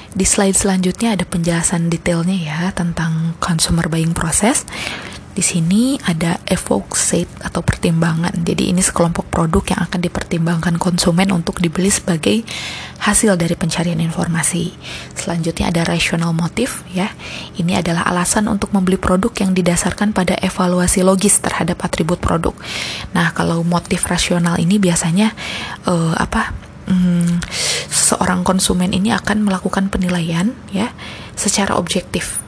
[0.10, 4.66] Di slide selanjutnya ada penjelasan detailnya ya tentang consumer buying process.
[5.30, 6.36] Di sini ada
[6.98, 8.34] set atau pertimbangan.
[8.44, 12.44] Jadi ini sekelompok produk yang akan dipertimbangkan konsumen untuk dibeli sebagai
[13.00, 14.76] hasil dari pencarian informasi.
[15.16, 17.16] Selanjutnya ada rational motive ya.
[17.56, 22.52] Ini adalah alasan untuk membeli produk yang didasarkan pada evaluasi logis terhadap atribut produk.
[23.16, 25.32] Nah, kalau motif rasional ini biasanya
[25.88, 26.69] uh, apa?
[26.90, 27.38] Hmm,
[27.94, 30.90] seorang konsumen ini akan melakukan penilaian ya
[31.38, 32.42] secara objektif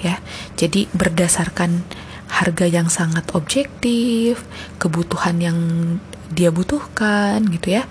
[0.00, 0.16] ya.
[0.56, 1.84] Jadi berdasarkan
[2.32, 4.40] harga yang sangat objektif,
[4.80, 5.58] kebutuhan yang
[6.32, 7.84] dia butuhkan gitu ya.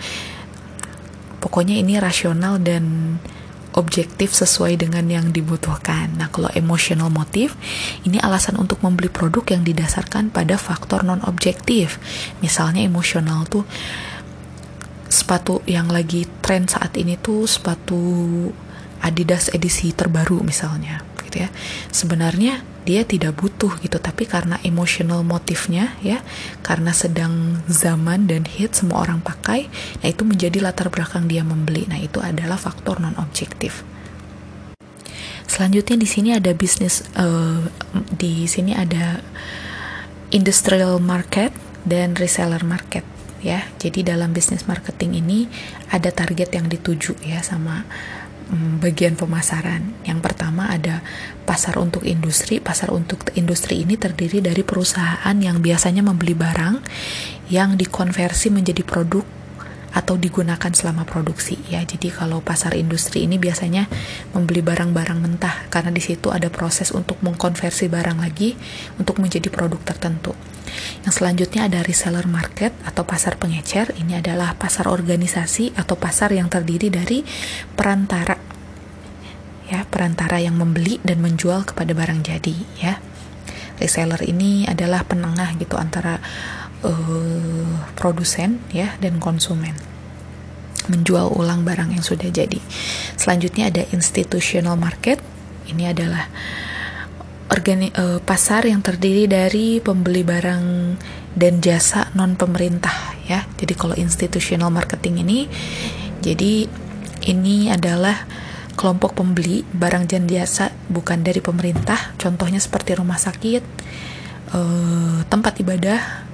[1.38, 3.18] Pokoknya ini rasional dan
[3.72, 6.12] objektif sesuai dengan yang dibutuhkan.
[6.20, 7.56] Nah, kalau emotional motif,
[8.04, 11.98] ini alasan untuk membeli produk yang didasarkan pada faktor non objektif.
[12.44, 13.64] Misalnya emosional tuh
[15.12, 18.00] sepatu yang lagi tren saat ini tuh sepatu
[19.02, 21.50] Adidas edisi terbaru misalnya gitu ya.
[21.89, 26.21] Sebenarnya dia tidak butuh gitu tapi karena emotional motifnya ya
[26.65, 29.69] karena sedang zaman dan hit semua orang pakai
[30.02, 31.86] nah itu menjadi latar belakang dia membeli.
[31.89, 33.86] Nah itu adalah faktor non objektif
[35.52, 37.60] selanjutnya di sini ada bisnis uh,
[38.15, 39.19] di sini ada
[40.32, 41.52] industrial market
[41.84, 43.04] dan reseller market
[43.42, 45.50] ya jadi dalam bisnis marketing ini
[45.90, 47.86] ada target yang dituju ya sama
[48.52, 49.96] Hmm, bagian pemasaran.
[50.04, 51.00] Yang pertama ada
[51.48, 52.60] pasar untuk industri.
[52.60, 56.84] Pasar untuk industri ini terdiri dari perusahaan yang biasanya membeli barang
[57.48, 59.24] yang dikonversi menjadi produk
[59.92, 61.84] atau digunakan selama produksi ya.
[61.84, 63.92] Jadi kalau pasar industri ini biasanya
[64.32, 68.56] membeli barang-barang mentah karena di situ ada proses untuk mengkonversi barang lagi
[68.96, 70.32] untuk menjadi produk tertentu.
[71.04, 73.92] Yang selanjutnya ada reseller market atau pasar pengecer.
[74.00, 77.28] Ini adalah pasar organisasi atau pasar yang terdiri dari
[77.76, 78.40] perantara
[79.72, 82.94] ya, perantara yang membeli dan menjual kepada barang jadi ya.
[83.82, 86.22] Reseller ini adalah penengah gitu antara
[86.86, 89.74] uh, produsen ya dan konsumen
[90.89, 92.58] menjual ulang barang yang sudah jadi.
[93.13, 95.22] Selanjutnya ada institutional market.
[95.70, 96.26] Ini adalah
[97.54, 100.65] organi uh, pasar yang terdiri dari pembeli barang
[101.38, 103.46] dan jasa non pemerintah ya.
[103.60, 105.39] Jadi kalau institutional marketing ini
[106.24, 106.65] jadi
[107.30, 108.26] ini adalah
[108.74, 112.15] kelompok pembeli barang dan jasa bukan dari pemerintah.
[112.17, 113.63] Contohnya seperti rumah sakit,
[114.56, 116.31] uh, tempat ibadah,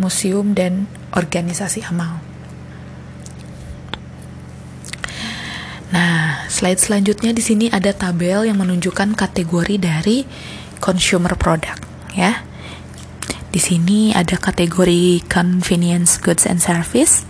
[0.00, 2.24] museum, dan organisasi amal.
[5.90, 10.22] Nah, slide selanjutnya di sini ada tabel yang menunjukkan kategori dari
[10.78, 11.82] consumer product,
[12.14, 12.46] ya.
[13.50, 17.26] Di sini ada kategori convenience goods and service.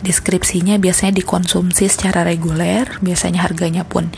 [0.00, 4.08] Deskripsinya biasanya dikonsumsi secara reguler, biasanya harganya pun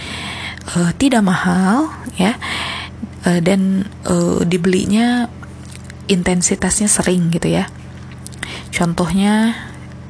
[0.79, 2.39] uh, tidak mahal, ya,
[3.27, 5.27] uh, dan uh, dibelinya
[6.11, 7.71] intensitasnya sering gitu ya.
[8.73, 9.55] Contohnya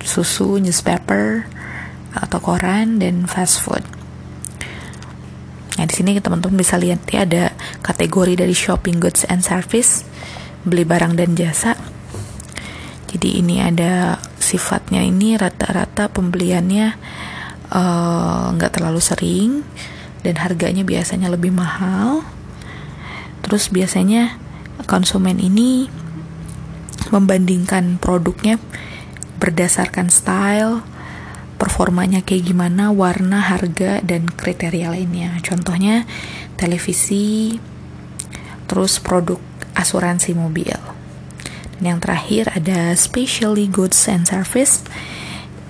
[0.03, 1.47] susu, newspaper,
[2.13, 3.83] atau koran dan fast food.
[5.81, 7.45] Nah, di sini teman-teman bisa lihat ya ada
[7.81, 10.05] kategori dari shopping goods and service,
[10.69, 11.75] beli barang dan jasa.
[13.09, 16.87] Jadi ini ada sifatnya ini rata-rata pembeliannya
[17.73, 19.51] eh, nggak uh, terlalu sering
[20.25, 22.25] dan harganya biasanya lebih mahal.
[23.43, 24.39] Terus biasanya
[24.85, 25.89] konsumen ini
[27.13, 28.57] membandingkan produknya
[29.43, 30.87] berdasarkan style,
[31.59, 35.39] performanya kayak gimana, warna, harga, dan kriteria lainnya.
[35.43, 36.07] Contohnya
[36.55, 37.59] televisi,
[38.71, 39.43] terus produk
[39.75, 40.79] asuransi mobil.
[41.79, 44.87] Dan yang terakhir ada specially goods and service.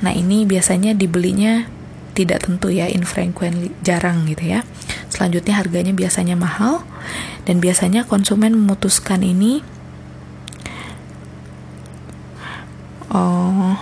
[0.04, 1.64] Nah ini biasanya dibelinya
[2.12, 4.60] tidak tentu ya, infrequently, jarang gitu ya.
[5.08, 6.84] Selanjutnya harganya biasanya mahal
[7.42, 9.62] dan biasanya konsumen memutuskan ini
[13.10, 13.74] oh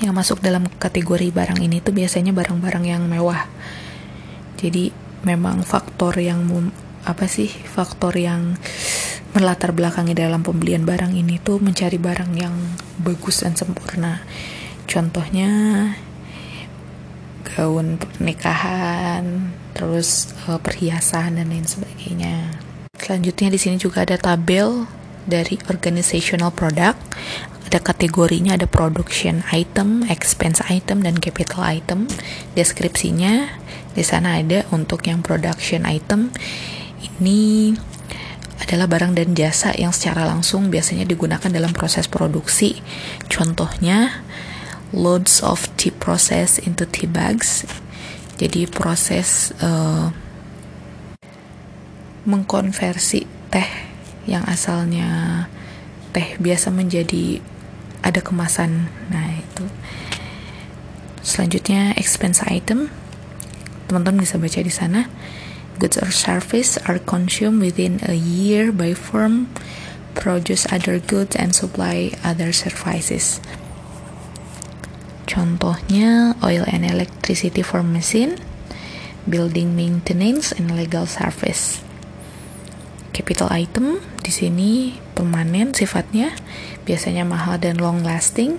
[0.00, 3.44] yang masuk dalam kategori barang ini tuh biasanya barang-barang yang mewah.
[4.56, 4.90] Jadi
[5.28, 6.48] memang faktor yang
[7.04, 8.56] apa sih faktor yang
[9.36, 12.56] melatar belakangi dalam pembelian barang ini tuh mencari barang yang
[12.98, 14.24] bagus dan sempurna.
[14.88, 15.50] Contohnya
[17.46, 22.52] gaun pernikahan, terus uh, perhiasan dan lain sebagainya.
[23.00, 24.84] Selanjutnya di sini juga ada tabel
[25.24, 27.00] dari organizational product
[27.70, 32.10] ada kategorinya ada production item, expense item dan capital item.
[32.58, 33.46] Deskripsinya
[33.94, 36.34] di sana ada untuk yang production item
[36.98, 37.70] ini
[38.58, 42.82] adalah barang dan jasa yang secara langsung biasanya digunakan dalam proses produksi.
[43.30, 44.26] Contohnya
[44.90, 47.62] loads of tea process into tea bags.
[48.40, 50.08] Jadi proses uh,
[52.24, 53.68] mengkonversi teh
[54.24, 55.44] yang asalnya
[56.16, 57.44] teh biasa menjadi
[58.00, 58.88] ada kemasan.
[59.12, 59.68] Nah itu.
[61.20, 62.88] Selanjutnya expense item.
[63.92, 65.12] Teman-teman bisa baca di sana.
[65.76, 69.52] Goods or service are consumed within a year by firm
[70.16, 73.40] produce other goods and supply other services
[75.30, 78.34] contohnya oil and electricity for machine
[79.30, 81.78] building maintenance and legal service.
[83.14, 84.70] Capital item di sini
[85.14, 86.34] permanen sifatnya
[86.82, 88.58] biasanya mahal dan long lasting.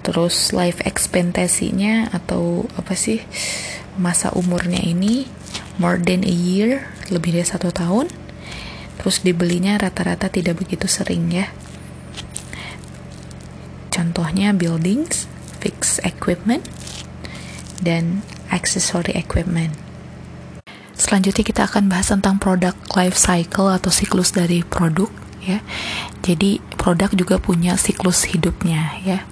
[0.00, 3.20] Terus life expectancy-nya atau apa sih
[4.00, 5.28] masa umurnya ini
[5.76, 8.08] more than a year lebih dari satu tahun.
[8.96, 11.52] Terus dibelinya rata-rata tidak begitu sering ya
[13.98, 15.26] contohnya buildings
[15.58, 16.62] fixed equipment
[17.82, 18.22] dan
[18.54, 19.74] accessory equipment
[20.94, 25.10] selanjutnya kita akan bahas tentang product life cycle atau siklus dari produk
[25.48, 25.58] ya.
[26.20, 29.24] Jadi produk juga punya siklus hidupnya ya.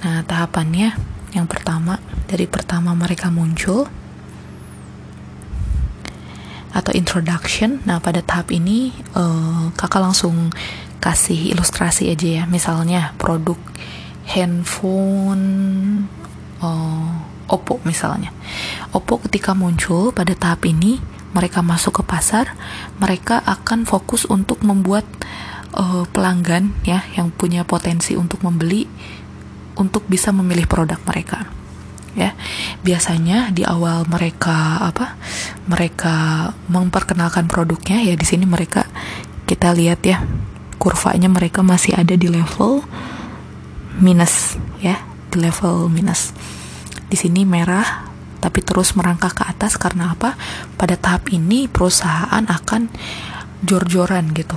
[0.00, 0.96] Nah, tahapannya
[1.36, 3.90] yang pertama dari pertama mereka muncul
[6.72, 7.84] atau introduction.
[7.84, 10.48] Nah, pada tahap ini uh, Kakak langsung
[11.02, 12.44] kasih ilustrasi aja ya.
[12.48, 13.58] Misalnya produk
[14.28, 15.44] handphone
[16.60, 17.08] uh,
[17.48, 18.28] Oppo misalnya.
[18.92, 21.00] Oppo ketika muncul pada tahap ini
[21.32, 22.52] mereka masuk ke pasar,
[23.00, 25.08] mereka akan fokus untuk membuat
[25.72, 28.84] uh, pelanggan ya yang punya potensi untuk membeli
[29.80, 31.48] untuk bisa memilih produk mereka
[32.18, 32.34] ya
[32.82, 35.14] biasanya di awal mereka apa
[35.70, 38.90] mereka memperkenalkan produknya ya di sini mereka
[39.46, 40.26] kita lihat ya
[40.82, 42.82] kurvanya mereka masih ada di level
[43.98, 46.32] minus ya di level minus
[47.08, 48.08] di sini merah
[48.38, 50.38] tapi terus merangkak ke atas karena apa
[50.78, 52.86] pada tahap ini perusahaan akan
[53.66, 54.56] jor-joran gitu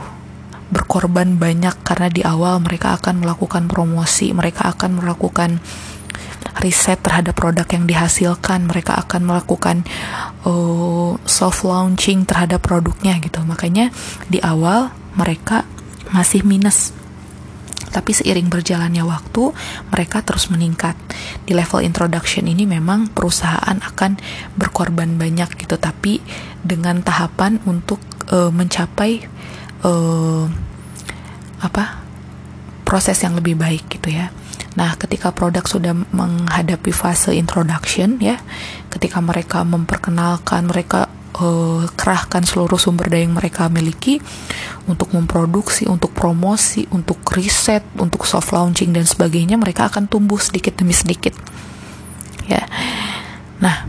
[0.71, 5.59] berkorban banyak karena di awal mereka akan melakukan promosi, mereka akan melakukan
[6.63, 9.83] riset terhadap produk yang dihasilkan, mereka akan melakukan
[10.47, 13.43] uh, soft launching terhadap produknya gitu.
[13.43, 13.91] Makanya
[14.31, 15.67] di awal mereka
[16.15, 16.95] masih minus.
[17.91, 19.51] Tapi seiring berjalannya waktu,
[19.91, 20.95] mereka terus meningkat.
[21.43, 24.17] Di level introduction ini memang perusahaan akan
[24.55, 26.23] berkorban banyak gitu, tapi
[26.63, 27.99] dengan tahapan untuk
[28.31, 29.27] uh, mencapai
[29.83, 30.47] uh,
[31.61, 32.01] apa
[32.87, 34.33] proses yang lebih baik gitu ya.
[34.75, 38.39] Nah, ketika produk sudah menghadapi fase introduction ya,
[38.87, 44.19] ketika mereka memperkenalkan, mereka uh, kerahkan seluruh sumber daya yang mereka miliki
[44.89, 50.75] untuk memproduksi, untuk promosi, untuk riset, untuk soft launching dan sebagainya, mereka akan tumbuh sedikit
[50.75, 51.37] demi sedikit.
[52.49, 52.65] Ya.
[53.61, 53.85] Nah,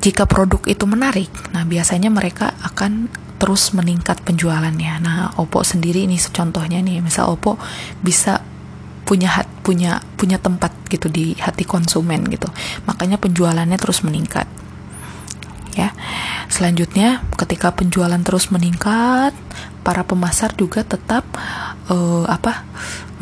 [0.00, 4.94] jika produk itu menarik, nah biasanya mereka akan terus meningkat penjualannya.
[5.04, 7.60] Nah, Oppo sendiri ini contohnya nih, misal Oppo
[8.00, 8.40] bisa
[9.04, 12.48] punya hat, punya punya tempat gitu di hati konsumen gitu.
[12.88, 14.48] Makanya penjualannya terus meningkat.
[15.74, 15.90] Ya.
[16.46, 19.34] Selanjutnya ketika penjualan terus meningkat,
[19.82, 21.26] para pemasar juga tetap
[21.90, 22.64] uh, apa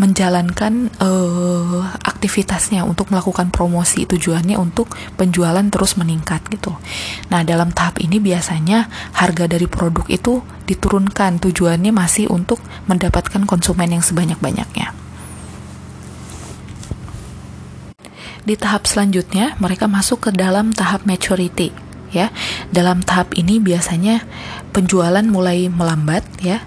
[0.00, 4.88] menjalankan uh, aktivitasnya untuk melakukan promosi tujuannya untuk
[5.20, 6.72] penjualan terus meningkat gitu.
[7.28, 14.00] Nah, dalam tahap ini biasanya harga dari produk itu diturunkan tujuannya masih untuk mendapatkan konsumen
[14.00, 14.96] yang sebanyak-banyaknya.
[18.42, 21.70] Di tahap selanjutnya, mereka masuk ke dalam tahap maturity
[22.12, 22.30] ya.
[22.70, 24.22] Dalam tahap ini biasanya
[24.70, 26.62] penjualan mulai melambat ya.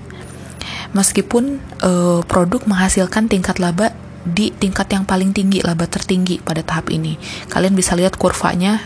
[0.92, 3.94] Meskipun uh, produk menghasilkan tingkat laba
[4.26, 7.16] di tingkat yang paling tinggi, laba tertinggi pada tahap ini.
[7.48, 8.82] Kalian bisa lihat kurvanya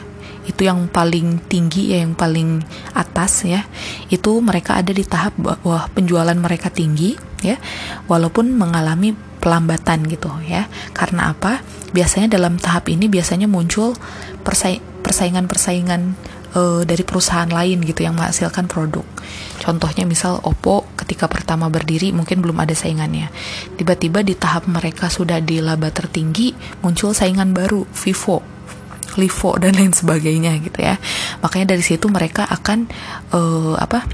[0.50, 2.66] itu yang paling tinggi ya yang paling
[2.98, 3.70] atas ya
[4.10, 7.14] itu mereka ada di tahap bahwa penjualan mereka tinggi
[7.46, 7.62] ya
[8.10, 10.66] walaupun mengalami pelambatan gitu ya
[10.98, 11.62] karena apa
[11.94, 13.94] biasanya dalam tahap ini biasanya muncul
[15.06, 16.02] persaingan-persaingan
[16.56, 19.06] uh, dari perusahaan lain gitu yang menghasilkan produk.
[19.60, 23.28] Contohnya misal Oppo ketika pertama berdiri mungkin belum ada saingannya.
[23.76, 28.42] Tiba-tiba di tahap mereka sudah di laba tertinggi muncul saingan baru Vivo,
[29.20, 30.96] Livo dan lain sebagainya gitu ya.
[31.44, 32.88] Makanya dari situ mereka akan
[33.36, 34.08] uh, apa?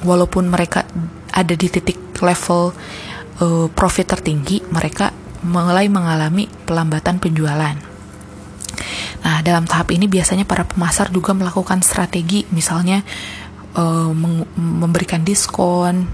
[0.00, 0.88] Walaupun mereka
[1.30, 2.72] ada di titik level
[3.40, 5.12] uh, profit tertinggi, mereka
[5.44, 7.89] mulai mengalami pelambatan penjualan.
[9.24, 13.04] Nah, dalam tahap ini biasanya para pemasar juga melakukan strategi, misalnya
[13.76, 14.10] uh,
[14.56, 16.08] memberikan diskon,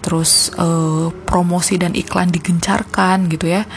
[0.00, 3.68] terus uh, promosi dan iklan digencarkan gitu ya.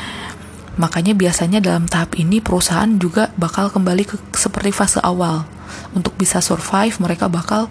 [0.80, 5.44] Makanya biasanya dalam tahap ini perusahaan juga bakal kembali ke seperti fase awal.
[5.92, 7.68] Untuk bisa survive, mereka bakal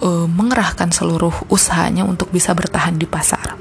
[0.00, 3.54] uh, mengerahkan seluruh usahanya untuk bisa bertahan di pasar.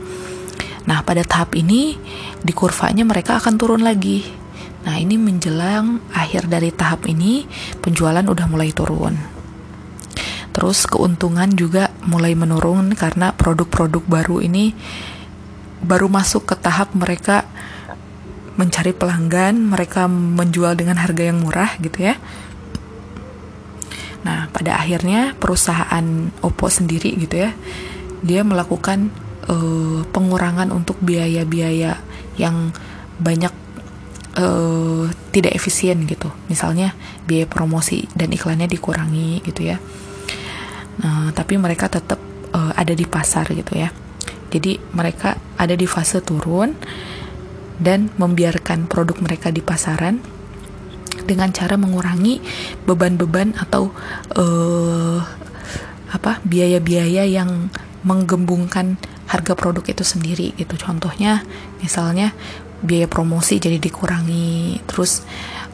[0.88, 2.00] Nah, pada tahap ini
[2.40, 4.24] di kurvanya mereka akan turun lagi
[4.86, 7.48] Nah, ini menjelang akhir dari tahap ini,
[7.82, 9.18] penjualan udah mulai turun.
[10.58, 14.74] Terus keuntungan juga mulai menurun karena produk-produk baru ini
[15.86, 17.46] baru masuk ke tahap mereka
[18.58, 22.18] mencari pelanggan, mereka menjual dengan harga yang murah gitu ya.
[24.26, 27.54] Nah, pada akhirnya perusahaan Oppo sendiri gitu ya,
[28.26, 29.14] dia melakukan
[29.46, 32.02] uh, pengurangan untuk biaya-biaya
[32.42, 32.74] yang
[33.22, 33.54] banyak
[34.38, 36.30] uh, tidak efisien gitu.
[36.48, 36.94] Misalnya
[37.26, 39.78] biaya promosi dan iklannya dikurangi gitu ya.
[41.02, 42.18] Nah, tapi mereka tetap
[42.54, 43.90] uh, ada di pasar gitu ya.
[44.48, 46.72] Jadi mereka ada di fase turun
[47.78, 50.24] dan membiarkan produk mereka di pasaran
[51.28, 52.40] dengan cara mengurangi
[52.88, 53.92] beban-beban atau
[54.40, 55.20] uh,
[56.08, 57.68] apa biaya-biaya yang
[58.08, 58.96] menggembungkan
[59.28, 60.80] harga produk itu sendiri gitu.
[60.80, 61.44] Contohnya
[61.84, 62.32] misalnya
[62.82, 65.26] biaya promosi jadi dikurangi terus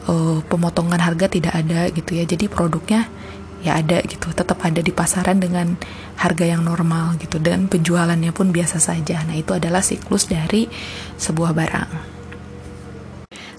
[0.08, 2.24] uh, pemotongan harga tidak ada gitu ya.
[2.24, 3.08] Jadi produknya
[3.64, 5.72] ya ada gitu tetap ada di pasaran dengan
[6.20, 9.24] harga yang normal gitu dan penjualannya pun biasa saja.
[9.24, 10.68] Nah itu adalah siklus dari
[11.16, 11.90] sebuah barang.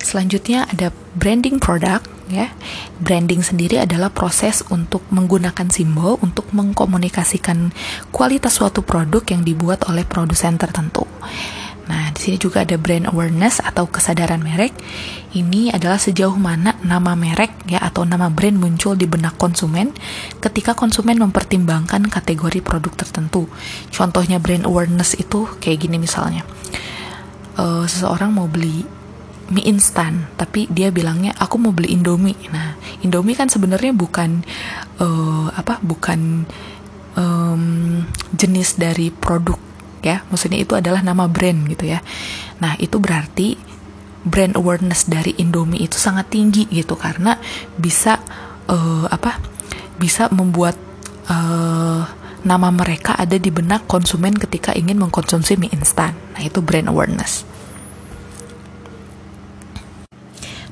[0.06, 2.54] Selanjutnya ada branding produk ya.
[3.02, 7.74] Branding sendiri adalah proses untuk menggunakan simbol untuk mengkomunikasikan
[8.14, 11.10] kualitas suatu produk yang dibuat oleh produsen tertentu
[11.86, 14.74] Nah, di sini juga ada brand awareness atau kesadaran merek.
[15.38, 19.94] Ini adalah sejauh mana nama merek ya atau nama brand muncul di benak konsumen
[20.42, 23.46] ketika konsumen mempertimbangkan kategori produk tertentu.
[23.94, 26.42] Contohnya brand awareness itu kayak gini misalnya.
[27.56, 28.84] Uh, seseorang mau beli
[29.46, 32.50] mie instan, tapi dia bilangnya aku mau beli Indomie.
[32.50, 32.74] Nah,
[33.06, 34.42] Indomie kan sebenarnya bukan
[34.98, 35.78] uh, apa?
[35.86, 36.50] Bukan
[37.14, 37.64] um,
[38.34, 39.75] jenis dari produk
[40.06, 42.06] ya maksudnya itu adalah nama brand gitu ya
[42.62, 43.58] nah itu berarti
[44.22, 47.42] brand awareness dari Indomie itu sangat tinggi gitu karena
[47.74, 48.22] bisa
[48.70, 49.42] uh, apa
[49.98, 50.78] bisa membuat
[51.26, 52.06] uh,
[52.46, 57.50] nama mereka ada di benak konsumen ketika ingin mengkonsumsi mie instan nah itu brand awareness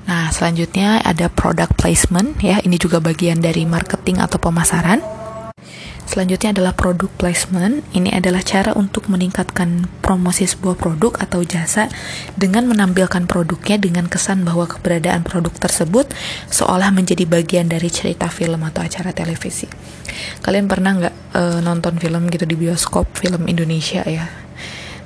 [0.03, 2.59] Nah, selanjutnya ada product placement ya.
[2.59, 5.22] Ini juga bagian dari marketing atau pemasaran.
[6.14, 7.82] Selanjutnya adalah product placement.
[7.89, 11.89] Ini adalah cara untuk meningkatkan promosi sebuah produk atau jasa
[12.38, 16.14] dengan menampilkan produknya dengan kesan bahwa keberadaan produk tersebut
[16.53, 19.66] seolah menjadi bagian dari cerita film atau acara televisi.
[20.45, 24.30] Kalian pernah nggak uh, nonton film gitu di bioskop film Indonesia ya?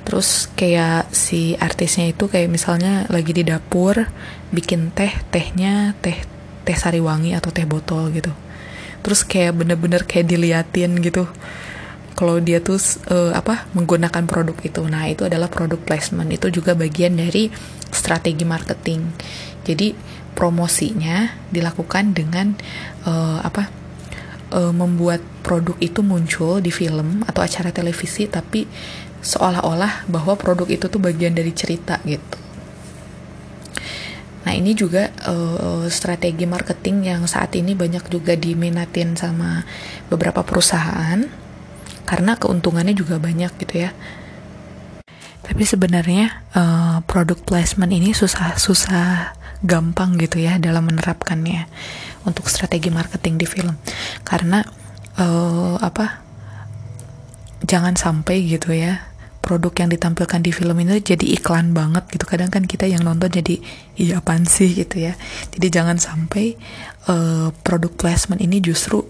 [0.04, 3.96] Terus kayak si artisnya itu kayak misalnya lagi di dapur
[4.52, 6.20] bikin teh, tehnya teh
[6.68, 8.28] teh sariwangi atau teh botol gitu
[9.08, 11.24] terus kayak bener-bener kayak diliatin gitu.
[12.12, 12.76] Kalau dia tuh
[13.08, 14.84] uh, apa menggunakan produk itu.
[14.84, 16.28] Nah itu adalah produk placement.
[16.28, 17.48] Itu juga bagian dari
[17.88, 19.08] strategi marketing.
[19.64, 19.96] Jadi
[20.36, 22.52] promosinya dilakukan dengan
[23.08, 23.72] uh, apa
[24.52, 28.68] uh, membuat produk itu muncul di film atau acara televisi tapi
[29.24, 32.47] seolah-olah bahwa produk itu tuh bagian dari cerita gitu
[34.48, 39.60] Nah ini juga uh, strategi marketing yang saat ini banyak juga diminatin sama
[40.08, 41.20] beberapa perusahaan
[42.08, 43.92] karena keuntungannya juga banyak gitu ya.
[45.44, 51.68] Tapi sebenarnya uh, product placement ini susah-susah gampang gitu ya dalam menerapkannya
[52.24, 53.76] untuk strategi marketing di film
[54.24, 54.64] karena
[55.20, 56.24] uh, apa
[57.68, 59.07] jangan sampai gitu ya
[59.48, 62.28] produk yang ditampilkan di film itu jadi iklan banget gitu.
[62.28, 63.56] Kadang kan kita yang nonton jadi
[63.96, 64.76] iya apaan sih?
[64.76, 65.16] gitu ya.
[65.56, 66.60] Jadi jangan sampai
[67.08, 69.00] uh, produk placement ini justru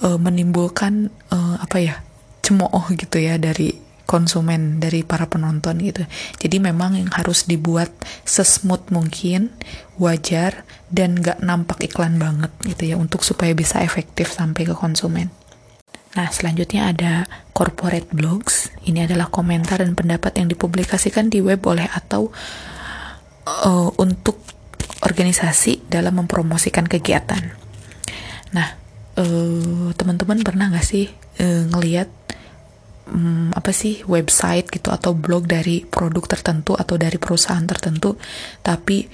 [0.00, 1.94] uh, menimbulkan uh, apa ya
[2.40, 3.76] cemooh gitu ya dari
[4.08, 6.08] konsumen dari para penonton gitu.
[6.40, 7.92] Jadi memang yang harus dibuat
[8.24, 9.52] sesmooth mungkin
[10.00, 15.28] wajar dan gak nampak iklan banget gitu ya untuk supaya bisa efektif sampai ke konsumen
[16.16, 17.12] Nah, selanjutnya ada
[17.52, 18.72] corporate blogs.
[18.88, 22.32] Ini adalah komentar dan pendapat yang dipublikasikan di web oleh atau
[23.44, 24.40] uh, untuk
[25.04, 27.52] organisasi dalam mempromosikan kegiatan.
[28.56, 28.68] Nah,
[29.20, 31.04] uh, teman-teman pernah nggak sih
[31.44, 32.08] uh, ngelihat
[33.12, 38.16] um, apa sih website gitu atau blog dari produk tertentu atau dari perusahaan tertentu,
[38.64, 39.04] tapi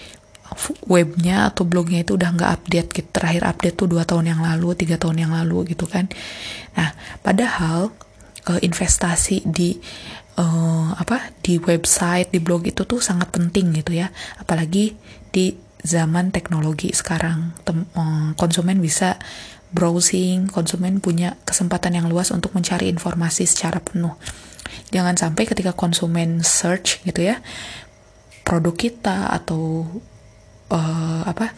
[0.86, 3.08] webnya atau blognya itu udah nggak update gitu.
[3.12, 6.08] Terakhir update tuh dua tahun yang lalu tiga tahun yang lalu gitu kan.
[6.78, 7.92] Nah padahal
[8.48, 9.76] uh, investasi di
[10.38, 14.08] uh, apa di website di blog itu tuh sangat penting gitu ya.
[14.38, 14.94] Apalagi
[15.32, 17.56] di zaman teknologi sekarang.
[17.66, 19.18] Tem uh, konsumen bisa
[19.72, 24.12] browsing konsumen punya kesempatan yang luas untuk mencari informasi secara penuh.
[24.92, 27.40] Jangan sampai ketika konsumen search gitu ya
[28.42, 29.86] produk kita atau
[30.72, 31.52] uh, apa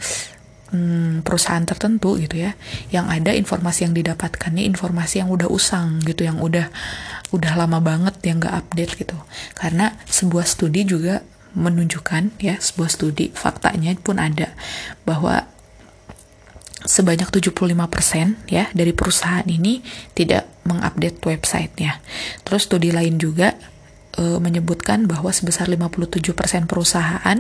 [0.75, 2.59] hmm, perusahaan tertentu gitu ya
[2.91, 6.69] yang ada informasi yang didapatkannya informasi yang udah usang gitu yang udah
[7.31, 9.17] udah lama banget yang gak update gitu
[9.55, 11.23] karena sebuah studi juga
[11.55, 14.51] menunjukkan ya sebuah studi faktanya pun ada
[15.07, 15.47] bahwa
[16.85, 19.81] sebanyak 75% ya dari perusahaan ini
[20.13, 22.01] tidak mengupdate websitenya.
[22.45, 23.57] Terus studi lain juga
[24.17, 26.25] e, menyebutkan bahwa sebesar 57%
[26.71, 27.39] perusahaan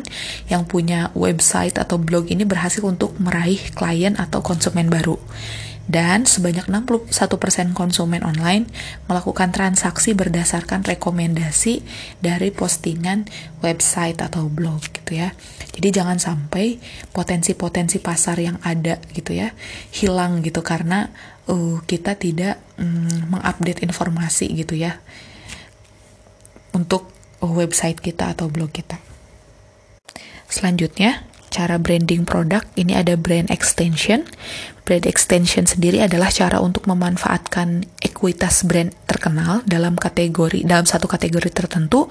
[0.51, 5.19] yang punya website atau blog ini berhasil untuk meraih klien atau konsumen baru.
[5.85, 7.13] Dan sebanyak 61%
[7.77, 8.65] konsumen online
[9.05, 11.85] melakukan transaksi berdasarkan rekomendasi
[12.25, 13.29] dari postingan
[13.61, 15.37] website atau blog gitu ya.
[15.77, 16.81] Jadi jangan sampai
[17.13, 19.53] potensi-potensi pasar yang ada gitu ya
[19.93, 21.13] hilang gitu karena
[21.53, 25.05] uh, kita tidak um, mengupdate informasi gitu ya
[26.75, 27.09] untuk
[27.41, 28.99] website kita atau blog kita.
[30.51, 34.27] Selanjutnya, cara branding produk ini ada brand extension.
[34.85, 41.49] Brand extension sendiri adalah cara untuk memanfaatkan ekuitas brand terkenal dalam kategori dalam satu kategori
[41.55, 42.11] tertentu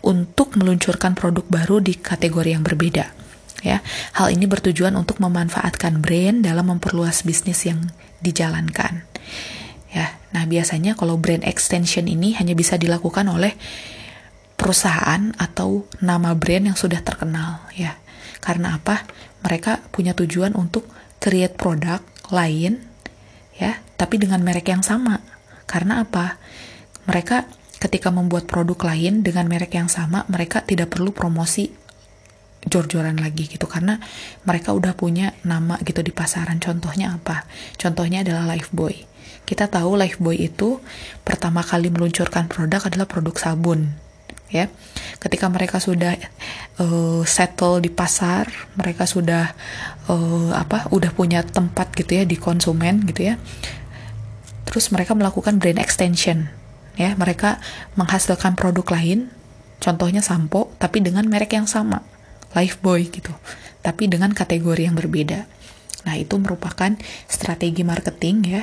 [0.00, 3.12] untuk meluncurkan produk baru di kategori yang berbeda.
[3.64, 3.80] Ya,
[4.16, 7.80] hal ini bertujuan untuk memanfaatkan brand dalam memperluas bisnis yang
[8.20, 9.04] dijalankan.
[9.88, 13.56] Ya, nah biasanya kalau brand extension ini hanya bisa dilakukan oleh
[14.54, 17.98] perusahaan atau nama brand yang sudah terkenal ya.
[18.40, 19.04] Karena apa?
[19.44, 20.88] Mereka punya tujuan untuk
[21.20, 22.00] create produk
[22.32, 22.80] lain
[23.56, 25.20] ya, tapi dengan merek yang sama.
[25.64, 26.40] Karena apa?
[27.04, 27.48] Mereka
[27.80, 31.68] ketika membuat produk lain dengan merek yang sama, mereka tidak perlu promosi
[32.64, 34.00] jor-joran lagi gitu karena
[34.48, 36.56] mereka udah punya nama gitu di pasaran.
[36.60, 37.44] Contohnya apa?
[37.76, 39.04] Contohnya adalah Lifebuoy.
[39.44, 40.80] Kita tahu Lifebuoy itu
[41.20, 43.92] pertama kali meluncurkan produk adalah produk sabun
[44.50, 44.68] ya.
[45.20, 46.16] Ketika mereka sudah
[46.80, 49.56] uh, settle di pasar mereka sudah
[50.10, 53.40] uh, apa udah punya tempat gitu ya di konsumen gitu ya.
[54.68, 56.50] Terus mereka melakukan brand extension
[56.96, 57.16] ya.
[57.16, 57.60] Mereka
[57.96, 59.32] menghasilkan produk lain
[59.80, 62.00] contohnya sampo tapi dengan merek yang sama
[62.54, 63.34] Lifebuoy gitu
[63.84, 65.44] tapi dengan kategori yang berbeda.
[66.08, 66.96] Nah, itu merupakan
[67.28, 68.62] strategi marketing ya.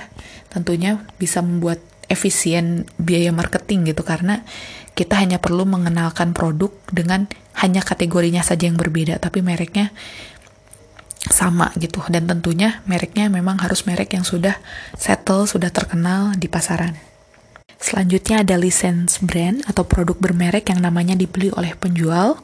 [0.49, 1.77] Tentunya bisa membuat
[2.09, 4.41] efisien biaya marketing gitu karena
[4.93, 7.25] kita hanya perlu mengenalkan produk dengan
[7.59, 9.91] hanya kategorinya saja yang berbeda tapi mereknya
[11.29, 14.57] sama gitu dan tentunya mereknya memang harus merek yang sudah
[14.97, 16.97] settle, sudah terkenal di pasaran.
[17.81, 22.37] Selanjutnya ada license brand atau produk bermerek yang namanya dibeli oleh penjual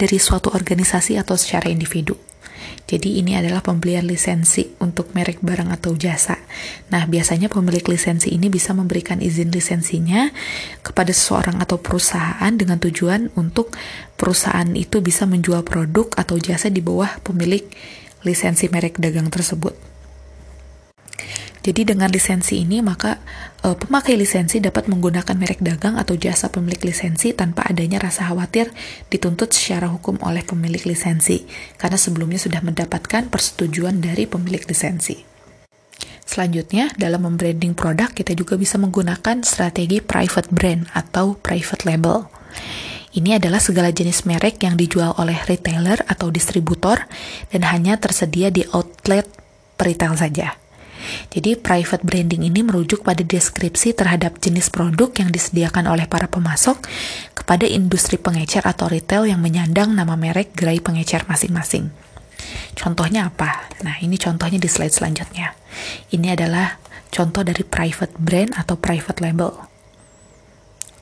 [0.00, 2.16] dari suatu organisasi atau secara individu.
[2.92, 6.36] Jadi ini adalah pembelian lisensi untuk merek barang atau jasa.
[6.92, 10.28] Nah, biasanya pemilik lisensi ini bisa memberikan izin lisensinya
[10.84, 13.72] kepada seseorang atau perusahaan dengan tujuan untuk
[14.20, 17.64] perusahaan itu bisa menjual produk atau jasa di bawah pemilik
[18.28, 19.91] lisensi merek dagang tersebut.
[21.62, 23.22] Jadi dengan lisensi ini maka
[23.62, 28.74] uh, pemakai lisensi dapat menggunakan merek dagang atau jasa pemilik lisensi tanpa adanya rasa khawatir
[29.06, 31.46] dituntut secara hukum oleh pemilik lisensi
[31.78, 35.22] karena sebelumnya sudah mendapatkan persetujuan dari pemilik lisensi.
[36.26, 42.26] Selanjutnya, dalam membranding produk kita juga bisa menggunakan strategi private brand atau private label.
[43.12, 47.04] Ini adalah segala jenis merek yang dijual oleh retailer atau distributor
[47.52, 49.28] dan hanya tersedia di outlet
[49.76, 50.61] retail saja.
[51.30, 56.82] Jadi private branding ini merujuk pada deskripsi terhadap jenis produk yang disediakan oleh para pemasok
[57.32, 61.90] kepada industri pengecer atau retail yang menyandang nama merek gerai pengecer masing-masing.
[62.72, 63.68] Contohnya apa?
[63.84, 65.54] Nah, ini contohnya di slide selanjutnya.
[66.12, 66.80] Ini adalah
[67.12, 69.52] contoh dari private brand atau private label.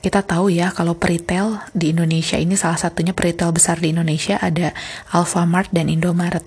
[0.01, 4.73] Kita tahu ya kalau peritel di Indonesia ini salah satunya peritel besar di Indonesia ada
[5.13, 6.41] Alfamart dan Indomaret.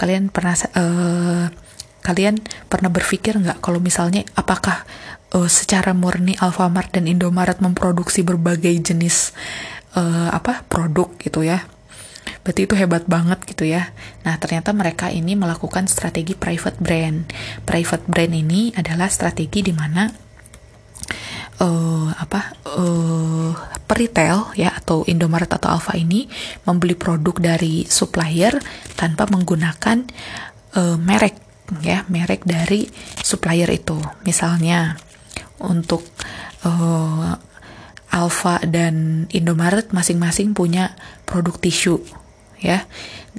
[0.00, 1.52] Kalian pernah uh,
[2.02, 4.82] Kalian pernah berpikir nggak kalau misalnya apakah
[5.32, 9.32] uh, secara murni Alfamart dan Indomaret memproduksi berbagai jenis
[9.94, 11.62] uh, apa produk gitu ya?
[12.42, 13.94] Berarti itu hebat banget gitu ya.
[14.26, 17.30] Nah, ternyata mereka ini melakukan strategi private brand.
[17.62, 20.10] Private brand ini adalah strategi di mana
[21.62, 22.40] uh, apa
[22.74, 23.54] uh,
[23.86, 26.26] peritel ya atau Indomaret atau Alfa ini
[26.66, 28.58] membeli produk dari supplier
[28.98, 30.02] tanpa menggunakan
[30.78, 32.90] uh, merek ya merek dari
[33.24, 33.96] supplier itu.
[34.28, 35.00] Misalnya
[35.62, 36.04] untuk
[36.66, 37.38] uh,
[38.12, 40.92] Alfa dan Indomaret masing-masing punya
[41.24, 41.96] produk tisu
[42.60, 42.84] ya.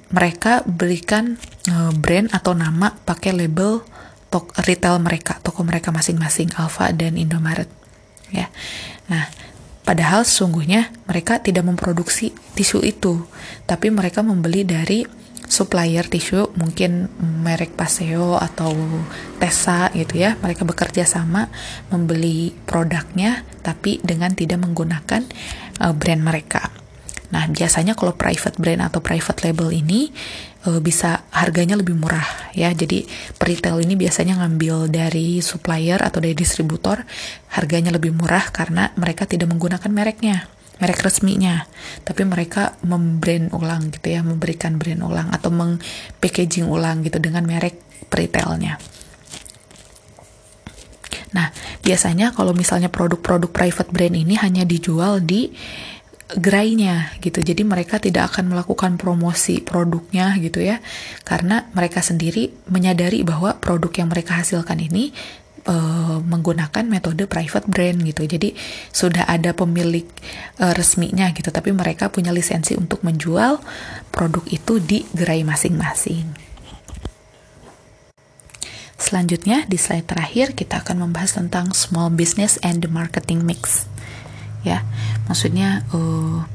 [0.09, 1.37] Mereka berikan
[1.69, 3.85] uh, brand atau nama pakai label
[4.33, 7.69] tok retail mereka, toko mereka masing-masing Alfa dan Indomaret
[8.33, 8.49] ya.
[9.13, 9.29] Nah,
[9.85, 13.29] padahal sesungguhnya mereka tidak memproduksi tisu itu,
[13.69, 15.05] tapi mereka membeli dari
[15.53, 18.73] supplier tisu mungkin merek Paseo atau
[19.37, 21.53] Tesa gitu ya mereka bekerja sama
[21.93, 25.21] membeli produknya tapi dengan tidak menggunakan
[25.77, 26.73] uh, brand mereka.
[27.29, 30.09] Nah biasanya kalau private brand atau private label ini
[30.65, 32.25] uh, bisa harganya lebih murah
[32.57, 32.73] ya.
[32.73, 33.05] Jadi
[33.37, 37.05] retail ini biasanya ngambil dari supplier atau dari distributor
[37.53, 40.49] harganya lebih murah karena mereka tidak menggunakan mereknya
[40.81, 41.69] merek resminya,
[42.01, 47.77] tapi mereka membrand ulang gitu ya, memberikan brand ulang atau mengpackaging ulang gitu dengan merek
[48.09, 48.77] retailnya.
[51.33, 51.49] Nah,
[51.81, 55.49] biasanya kalau misalnya produk-produk private brand ini hanya dijual di
[56.33, 57.41] gerainya gitu.
[57.41, 60.81] Jadi mereka tidak akan melakukan promosi produknya gitu ya.
[61.25, 65.13] Karena mereka sendiri menyadari bahwa produk yang mereka hasilkan ini
[65.67, 68.23] uh, menggunakan metode private brand gitu.
[68.27, 68.55] Jadi
[68.91, 70.07] sudah ada pemilik
[70.59, 73.59] uh, resminya gitu, tapi mereka punya lisensi untuk menjual
[74.11, 76.25] produk itu di gerai masing-masing.
[79.03, 83.85] Selanjutnya di slide terakhir kita akan membahas tentang small business and the marketing mix.
[84.63, 84.87] Ya,
[85.27, 86.47] maksudnya uh,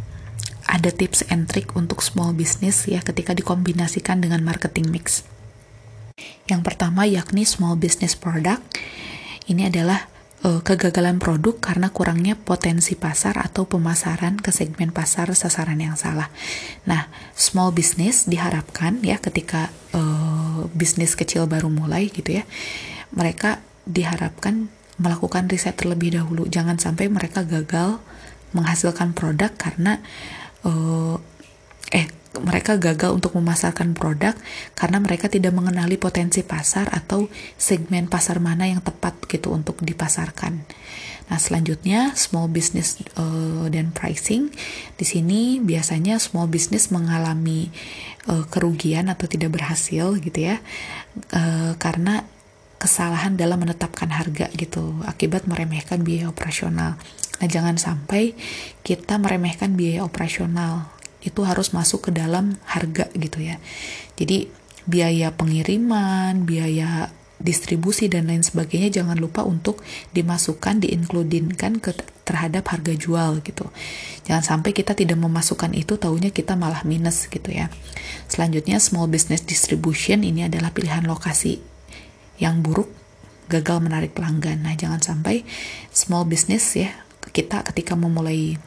[0.65, 5.29] ada tips and trick untuk small business ya ketika dikombinasikan dengan marketing mix.
[6.49, 8.65] Yang pertama yakni small business product.
[9.49, 10.09] Ini adalah
[10.45, 16.29] uh, kegagalan produk karena kurangnya potensi pasar atau pemasaran ke segmen pasar sasaran yang salah.
[16.85, 22.45] Nah, small business diharapkan ya ketika uh, bisnis kecil baru mulai gitu ya,
[23.15, 26.45] mereka diharapkan melakukan riset terlebih dahulu.
[26.51, 28.03] Jangan sampai mereka gagal
[28.53, 30.01] menghasilkan produk karena
[30.67, 31.17] uh,
[31.93, 34.35] eh mereka gagal untuk memasarkan produk
[34.75, 37.27] karena mereka tidak mengenali potensi pasar atau
[37.59, 40.65] segmen pasar mana yang tepat gitu untuk dipasarkan.
[41.29, 44.49] Nah, selanjutnya small business uh, dan pricing.
[44.97, 47.69] Di sini biasanya small business mengalami
[48.33, 50.57] uh, kerugian atau tidak berhasil gitu ya.
[51.37, 52.25] Uh, karena
[52.81, 56.97] kesalahan dalam menetapkan harga gitu akibat meremehkan biaya operasional.
[57.39, 58.33] Nah, jangan sampai
[58.81, 63.59] kita meremehkan biaya operasional itu harus masuk ke dalam harga gitu ya.
[64.15, 64.51] Jadi
[64.89, 69.79] biaya pengiriman, biaya distribusi dan lain sebagainya jangan lupa untuk
[70.11, 71.95] dimasukkan diinkludinkan ke
[72.27, 73.71] terhadap harga jual gitu.
[74.27, 77.71] Jangan sampai kita tidak memasukkan itu tahunya kita malah minus gitu ya.
[78.27, 81.63] Selanjutnya small business distribution ini adalah pilihan lokasi
[82.43, 82.91] yang buruk
[83.49, 84.61] gagal menarik pelanggan.
[84.67, 85.47] Nah, jangan sampai
[85.95, 86.93] small business ya
[87.33, 88.59] kita ketika memulai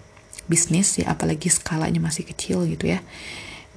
[0.51, 2.99] bisnis ya apalagi skalanya masih kecil gitu ya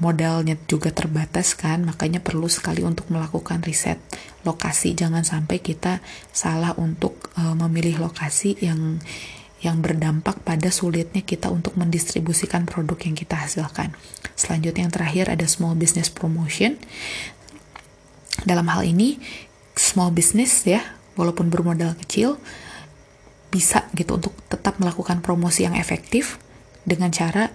[0.02, 4.02] modalnya juga terbatas kan makanya perlu sekali untuk melakukan riset
[4.42, 6.02] lokasi jangan sampai kita
[6.34, 8.98] salah untuk uh, memilih lokasi yang
[9.64, 13.96] yang berdampak pada sulitnya kita untuk mendistribusikan produk yang kita hasilkan.
[14.36, 16.76] Selanjutnya yang terakhir ada small business promotion.
[18.44, 19.16] Dalam hal ini
[19.72, 20.84] small business ya,
[21.16, 22.36] walaupun bermodal kecil
[23.48, 26.36] bisa gitu untuk tetap melakukan promosi yang efektif
[26.84, 27.48] dengan cara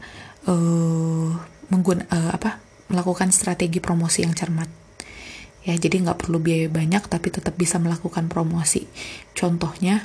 [0.50, 1.30] uh,
[1.70, 2.60] menggun uh, apa
[2.90, 4.68] melakukan strategi promosi yang cermat.
[5.64, 8.90] Ya jadi nggak perlu biaya banyak tapi tetap bisa melakukan promosi.
[9.38, 10.02] Contohnya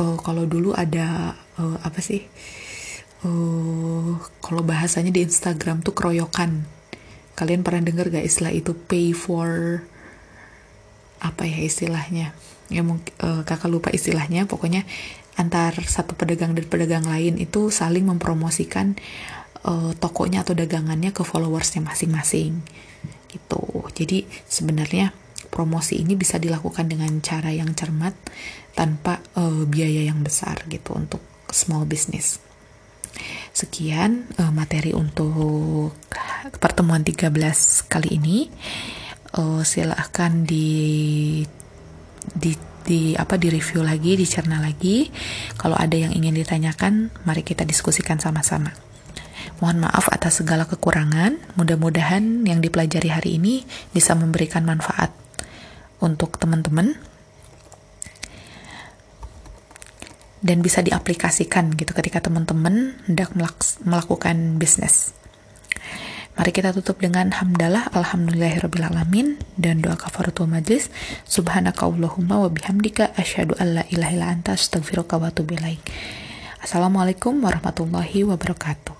[0.00, 2.24] uh, kalau dulu ada uh, apa sih
[3.24, 6.64] uh, kalau bahasanya di Instagram tuh keroyokan.
[7.34, 8.78] Kalian pernah dengar gak istilah itu?
[8.78, 9.82] Pay for
[11.18, 12.30] apa ya istilahnya?
[12.70, 14.46] Ya mungkin uh, kakak lupa istilahnya.
[14.46, 14.86] Pokoknya
[15.34, 18.94] antar satu pedagang dan pedagang lain itu saling mempromosikan
[19.66, 22.62] uh, tokonya atau dagangannya ke followersnya masing-masing
[23.32, 23.88] gitu.
[23.90, 25.10] Jadi sebenarnya
[25.50, 28.14] promosi ini bisa dilakukan dengan cara yang cermat
[28.74, 32.38] tanpa uh, biaya yang besar gitu untuk small business.
[33.54, 35.94] Sekian uh, materi untuk
[36.58, 37.30] pertemuan 13
[37.86, 38.38] kali ini.
[39.34, 41.42] Uh, silahkan di
[42.22, 45.08] di di apa di review lagi, dicerna lagi.
[45.56, 48.70] Kalau ada yang ingin ditanyakan, mari kita diskusikan sama-sama.
[49.58, 51.56] Mohon maaf atas segala kekurangan.
[51.56, 55.10] Mudah-mudahan yang dipelajari hari ini bisa memberikan manfaat
[56.04, 56.92] untuk teman-teman
[60.44, 63.32] dan bisa diaplikasikan gitu ketika teman-teman hendak
[63.80, 65.16] melakukan bisnis.
[66.34, 68.82] Mari kita tutup dengan hamdalah alhamdulillahirabbil
[69.54, 70.90] dan doa kafaratul majlis
[71.30, 75.54] subhanakallahumma wa bihamdika asyhadu an la ilaha illa anta astaghfiruka wa atubu
[76.58, 78.93] Assalamualaikum warahmatullahi wabarakatuh.